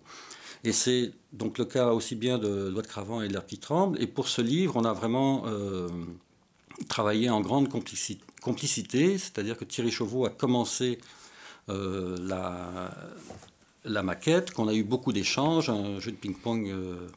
Et 0.65 0.73
c'est 0.73 1.13
donc 1.33 1.59
le 1.59 1.65
cas 1.65 1.89
aussi 1.89 2.15
bien 2.15 2.39
de 2.39 2.69
Loi 2.69 2.83
de 2.83 2.87
Cravant 2.87 3.21
et 3.23 3.29
de 3.29 3.39
qui 3.41 3.59
tremble. 3.59 4.01
Et 4.01 4.07
pour 4.07 4.29
ce 4.29 4.43
livre, 4.43 4.77
on 4.77 4.85
a 4.85 4.93
vraiment 4.93 5.45
travaillé 6.89 7.31
en 7.31 7.41
grande 7.41 7.69
complicité 7.69 9.19
c'est-à-dire 9.19 9.57
que 9.57 9.65
Thierry 9.65 9.91
Chauveau 9.91 10.27
a 10.27 10.31
commencé 10.31 10.99
euh, 11.69 12.17
la, 13.85 14.03
maquette, 14.03 14.53
qu'on 14.53 14.69
a 14.69 14.75
eu 14.75 14.83
beaucoup 14.83 15.13
d'échanges, 15.13 15.71
un 15.71 16.01
jeu 16.01 16.11
de 16.11 16.17
ping-pong 16.17 16.69
euh, 16.69 17.09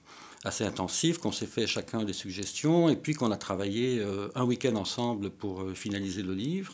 assez 0.43 0.63
intensif, 0.63 1.17
qu'on 1.17 1.31
s'est 1.31 1.47
fait 1.47 1.67
chacun 1.67 2.03
des 2.03 2.13
suggestions, 2.13 2.89
et 2.89 2.95
puis 2.95 3.13
qu'on 3.13 3.31
a 3.31 3.37
travaillé 3.37 3.99
euh, 3.99 4.27
un 4.35 4.43
week-end 4.43 4.75
ensemble 4.75 5.29
pour 5.29 5.63
finaliser 5.73 6.21
le 6.21 6.33
livre. 6.33 6.73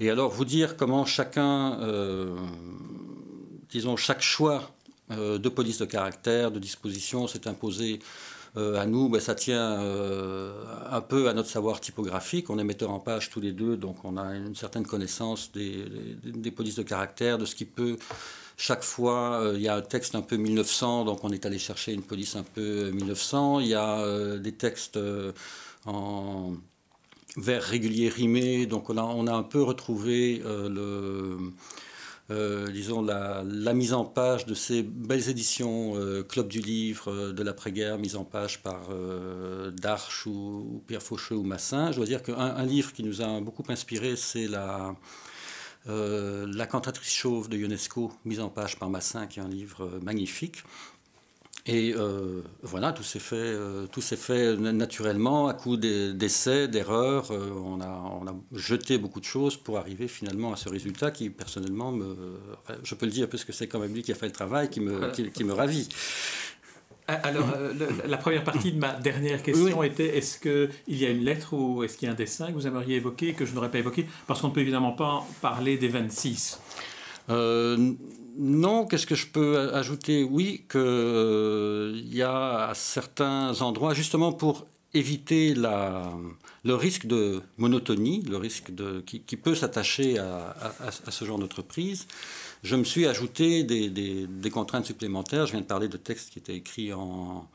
Et 0.00 0.10
alors 0.10 0.30
vous 0.30 0.44
dire 0.44 0.76
comment 0.76 1.04
chacun, 1.04 1.80
disons, 3.68 3.96
chaque 3.96 4.22
choix 4.22 4.70
de 5.10 5.48
police 5.48 5.78
de 5.78 5.86
caractère, 5.86 6.52
de 6.52 6.60
disposition 6.60 7.26
s'est 7.26 7.48
imposé 7.48 7.98
à 8.58 8.86
nous, 8.86 9.08
ben, 9.08 9.20
ça 9.20 9.34
tient 9.34 9.80
euh, 9.80 10.52
un 10.90 11.00
peu 11.00 11.28
à 11.28 11.34
notre 11.34 11.48
savoir 11.48 11.80
typographique. 11.80 12.50
On 12.50 12.58
est 12.58 12.64
metteur 12.64 12.90
en 12.90 13.00
page 13.00 13.30
tous 13.30 13.40
les 13.40 13.52
deux, 13.52 13.76
donc 13.76 14.04
on 14.04 14.16
a 14.16 14.34
une 14.34 14.54
certaine 14.54 14.86
connaissance 14.86 15.52
des, 15.52 16.50
polices 16.50 16.76
de 16.76 16.82
caractère, 16.82 17.38
de 17.38 17.44
ce 17.44 17.54
qui 17.54 17.64
peut 17.64 17.96
chaque 18.60 18.82
fois, 18.82 19.40
euh, 19.40 19.52
il 19.54 19.62
y 19.62 19.68
a 19.68 19.76
un 19.76 19.82
texte 19.82 20.16
un 20.16 20.20
peu 20.20 20.36
1900, 20.36 21.04
donc 21.04 21.22
on 21.22 21.30
est 21.30 21.46
allé 21.46 21.60
chercher 21.60 21.92
une 21.92 22.02
police 22.02 22.34
un 22.34 22.42
peu 22.42 22.90
1900. 22.90 23.60
Il 23.60 23.68
y 23.68 23.74
a 23.74 24.36
des 24.38 24.52
textes 24.52 24.98
en 25.86 26.54
vers 27.36 27.62
régulier 27.62 28.08
rimé, 28.08 28.66
donc 28.66 28.90
on 28.90 29.26
a 29.28 29.32
un 29.32 29.42
peu 29.44 29.62
retrouvé 29.62 30.42
le, 30.44 31.38
euh, 32.30 32.66
disons, 32.68 33.02
la, 33.02 33.42
mise 33.74 33.92
en 33.92 34.04
page 34.04 34.46
de 34.46 34.54
ces 34.54 34.82
belles 34.82 35.28
éditions 35.28 35.94
Club 36.28 36.48
du 36.48 36.60
Livre 36.60 37.32
de 37.32 37.42
l'après-guerre, 37.42 37.98
mise 37.98 38.16
en 38.16 38.24
page 38.24 38.62
par 38.62 38.88
Darche 39.72 40.26
ou, 40.26 40.82
Pierre 40.86 41.02
Faucheux 41.02 41.36
ou 41.36 41.42
Massin. 41.42 41.90
Je 41.92 41.96
dois 41.96 42.06
dire 42.06 42.22
qu'un 42.22 42.64
livre 42.64 42.92
qui 42.92 43.02
nous 43.02 43.22
a 43.22 43.40
beaucoup 43.40 43.64
inspiré, 43.68 44.16
c'est 44.16 44.46
la, 44.46 44.94
la 45.86 46.66
cantatrice 46.66 47.14
chauve 47.14 47.48
de 47.48 47.56
Ionesco, 47.56 48.12
mise 48.24 48.40
en 48.40 48.50
page 48.50 48.78
par 48.78 48.90
Massin, 48.90 49.26
qui 49.26 49.40
est 49.40 49.42
un 49.42 49.48
livre 49.48 49.98
magnifique. 50.02 50.64
Et 51.70 51.94
euh, 51.94 52.40
voilà, 52.62 52.92
tout 52.92 53.02
s'est 53.02 53.18
fait, 53.18 53.36
euh, 53.36 53.86
tout 53.92 54.00
s'est 54.00 54.16
fait 54.16 54.56
naturellement 54.56 55.48
à 55.48 55.54
coup 55.54 55.76
d'essais, 55.76 56.66
d'erreurs. 56.66 57.30
Euh, 57.30 57.50
on, 57.62 57.82
a, 57.82 58.18
on, 58.22 58.26
a, 58.26 58.34
jeté 58.54 58.96
beaucoup 58.96 59.20
de 59.20 59.26
choses 59.26 59.58
pour 59.58 59.76
arriver 59.76 60.08
finalement 60.08 60.54
à 60.54 60.56
ce 60.56 60.70
résultat 60.70 61.10
qui, 61.10 61.28
personnellement, 61.28 61.92
me, 61.92 62.16
je 62.82 62.94
peux 62.94 63.04
le 63.04 63.12
dire 63.12 63.28
parce 63.28 63.44
que 63.44 63.52
c'est 63.52 63.66
quand 63.66 63.80
même 63.80 63.92
lui 63.92 64.02
qui 64.02 64.12
a 64.12 64.14
fait 64.14 64.24
le 64.24 64.32
travail, 64.32 64.70
qui 64.70 64.80
me, 64.80 65.10
qui, 65.10 65.44
me 65.44 65.52
ravit. 65.52 65.90
Ah, 67.06 67.20
alors, 67.24 67.46
la 68.06 68.16
première 68.16 68.44
partie 68.44 68.72
de 68.72 68.78
ma 68.78 68.94
dernière 68.94 69.42
question 69.42 69.82
était 69.82 70.16
est-ce 70.16 70.38
qu'il 70.38 70.96
y 70.96 71.04
a 71.04 71.10
une 71.10 71.22
lettre 71.22 71.52
ou 71.52 71.84
est-ce 71.84 71.98
qu'il 71.98 72.06
y 72.06 72.08
a 72.08 72.12
un 72.12 72.16
dessin 72.16 72.46
que 72.46 72.52
vous 72.52 72.66
aimeriez 72.66 72.96
évoquer 72.96 73.34
que 73.34 73.44
je 73.44 73.54
n'aurais 73.54 73.70
pas 73.70 73.78
évoqué 73.78 74.06
Parce 74.26 74.40
qu'on 74.40 74.48
ne 74.48 74.54
peut 74.54 74.62
évidemment 74.62 74.92
pas 74.92 75.22
parler 75.42 75.76
des 75.76 75.88
26. 75.88 76.60
Non, 78.38 78.86
qu'est-ce 78.86 79.06
que 79.06 79.16
je 79.16 79.26
peux 79.26 79.74
ajouter? 79.74 80.22
Oui, 80.22 80.64
qu'il 80.70 80.80
euh, 80.80 82.00
y 82.04 82.22
a 82.22 82.70
certains 82.74 83.60
endroits, 83.62 83.94
justement 83.94 84.32
pour 84.32 84.64
éviter 84.94 85.54
le 85.54 86.74
risque 86.74 87.06
de 87.06 87.42
monotonie, 87.56 88.22
le 88.22 88.36
risque 88.36 88.70
qui, 89.04 89.36
peut 89.36 89.56
s'attacher 89.56 90.18
à, 90.18 90.52
ce 91.10 91.24
genre 91.24 91.38
d'entreprise, 91.38 92.06
je 92.62 92.76
me 92.76 92.84
suis 92.84 93.06
ajouté 93.06 93.64
des, 93.64 94.50
contraintes 94.50 94.86
supplémentaires. 94.86 95.46
Je 95.46 95.52
viens 95.52 95.60
de 95.60 95.66
parler 95.66 95.88
de 95.88 95.96
textes 95.96 96.30
qui 96.30 96.38
étaient 96.38 96.56
écrits 96.56 96.92
en, 96.92 97.48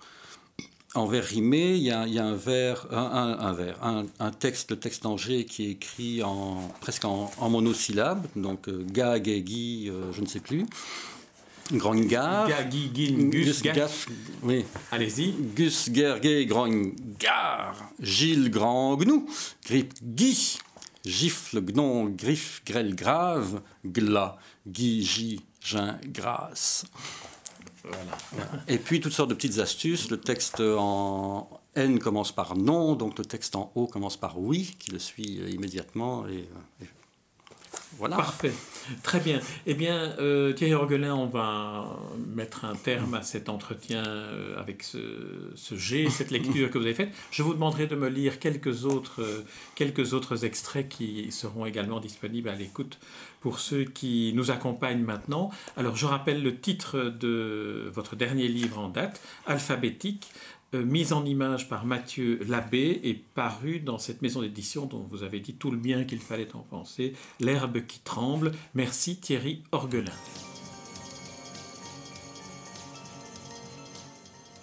en 0.95 1.05
vers 1.07 1.25
rimé, 1.25 1.75
il 1.75 1.83
y 1.83 1.91
a, 1.91 2.01
un 2.01 2.35
vers, 2.35 2.87
un, 2.91 4.05
un, 4.19 4.31
texte, 4.31 4.71
le 4.71 4.79
texte 4.79 5.03
d'Angers 5.03 5.45
qui 5.45 5.65
est 5.65 5.71
écrit 5.71 6.23
en, 6.23 6.69
presque 6.81 7.05
en, 7.05 7.49
monosyllabe, 7.49 8.27
donc 8.35 8.67
euh, 8.67 8.85
ga, 8.91 9.19
gui, 9.19 9.89
euh, 9.89 10.11
je 10.11 10.21
ne 10.21 10.27
sais 10.27 10.39
plus. 10.39 10.65
Grongar. 11.71 12.47
Ga, 12.47 12.69
gi, 12.69 12.91
gin, 12.93 13.29
gus, 13.29 13.61
gas. 13.61 14.05
Oui. 14.43 14.65
Allez-y. 14.91 15.33
Gus, 15.55 15.89
gerge, 15.91 16.45
gar. 17.17 17.75
Gilles, 17.99 18.49
grand, 18.49 18.97
gnou. 18.97 19.27
Grip, 19.65 19.93
gui. 20.01 20.57
Gifle, 21.05 21.61
gnon, 21.61 22.05
griffe, 22.05 22.61
grêle, 22.65 22.95
grave. 22.95 23.61
Gla, 23.85 24.37
gui, 24.67 25.03
gi, 25.03 25.41
gin, 25.61 25.99
grâce. 26.05 26.85
Et 28.67 28.77
puis 28.77 28.99
toutes 28.99 29.13
sortes 29.13 29.29
de 29.29 29.35
petites 29.35 29.59
astuces. 29.59 30.09
Le 30.09 30.19
texte 30.19 30.59
en 30.59 31.49
N 31.75 31.99
commence 31.99 32.31
par 32.31 32.55
non, 32.55 32.95
donc 32.95 33.17
le 33.17 33.25
texte 33.25 33.55
en 33.55 33.71
O 33.75 33.87
commence 33.87 34.17
par 34.17 34.39
oui, 34.39 34.75
qui 34.79 34.91
le 34.91 34.99
suit 34.99 35.39
euh, 35.41 35.49
immédiatement. 35.49 36.27
Et, 36.27 36.47
voilà. 37.97 38.17
Parfait. 38.17 38.51
Très 39.01 39.19
bien. 39.19 39.39
Eh 39.65 39.73
bien, 39.73 40.13
euh, 40.19 40.53
Thierry 40.53 40.73
Orgelin, 40.73 41.15
on 41.15 41.27
va 41.27 41.97
mettre 42.27 42.65
un 42.65 42.75
terme 42.75 43.13
à 43.13 43.21
cet 43.21 43.49
entretien 43.49 44.03
euh, 44.05 44.59
avec 44.59 44.83
ce, 44.83 44.99
ce 45.55 45.75
G, 45.75 46.09
cette 46.09 46.31
lecture 46.37 46.69
que 46.69 46.77
vous 46.77 46.85
avez 46.85 46.93
faite. 46.93 47.13
Je 47.31 47.43
vous 47.43 47.53
demanderai 47.53 47.87
de 47.87 47.95
me 47.95 48.09
lire 48.09 48.39
quelques 48.39 48.85
autres, 48.85 49.23
quelques 49.75 50.13
autres 50.13 50.45
extraits 50.45 50.89
qui 50.89 51.31
seront 51.31 51.65
également 51.65 51.99
disponibles 51.99 52.49
à 52.49 52.55
l'écoute 52.55 52.99
pour 53.39 53.59
ceux 53.59 53.83
qui 53.83 54.31
nous 54.35 54.51
accompagnent 54.51 55.03
maintenant. 55.03 55.51
Alors 55.75 55.95
je 55.95 56.05
rappelle 56.05 56.41
le 56.41 56.57
titre 56.57 56.99
de 56.99 57.91
votre 57.93 58.15
dernier 58.15 58.47
livre 58.47 58.79
en 58.79 58.87
date, 58.87 59.21
Alphabétique, 59.45 60.31
euh, 60.73 60.83
mise 60.83 61.13
en 61.13 61.25
image 61.25 61.69
par 61.69 61.85
Mathieu 61.85 62.39
Labbé 62.47 62.99
et 63.03 63.13
paru 63.13 63.79
dans 63.79 63.97
cette 63.97 64.21
maison 64.21 64.41
d'édition 64.41 64.85
dont 64.85 65.05
vous 65.09 65.23
avez 65.23 65.39
dit 65.39 65.53
tout 65.53 65.71
le 65.71 65.77
bien 65.77 66.03
qu'il 66.03 66.19
fallait 66.19 66.55
en 66.55 66.61
penser, 66.61 67.13
L'herbe 67.39 67.85
qui 67.85 67.99
tremble. 67.99 68.51
Merci 68.73 69.17
Thierry 69.17 69.63
Orgelin. 69.71 70.11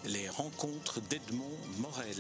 Les 0.07 0.29
rencontres 0.29 1.01
d'Edmond 1.09 1.59
Morel. 1.79 2.17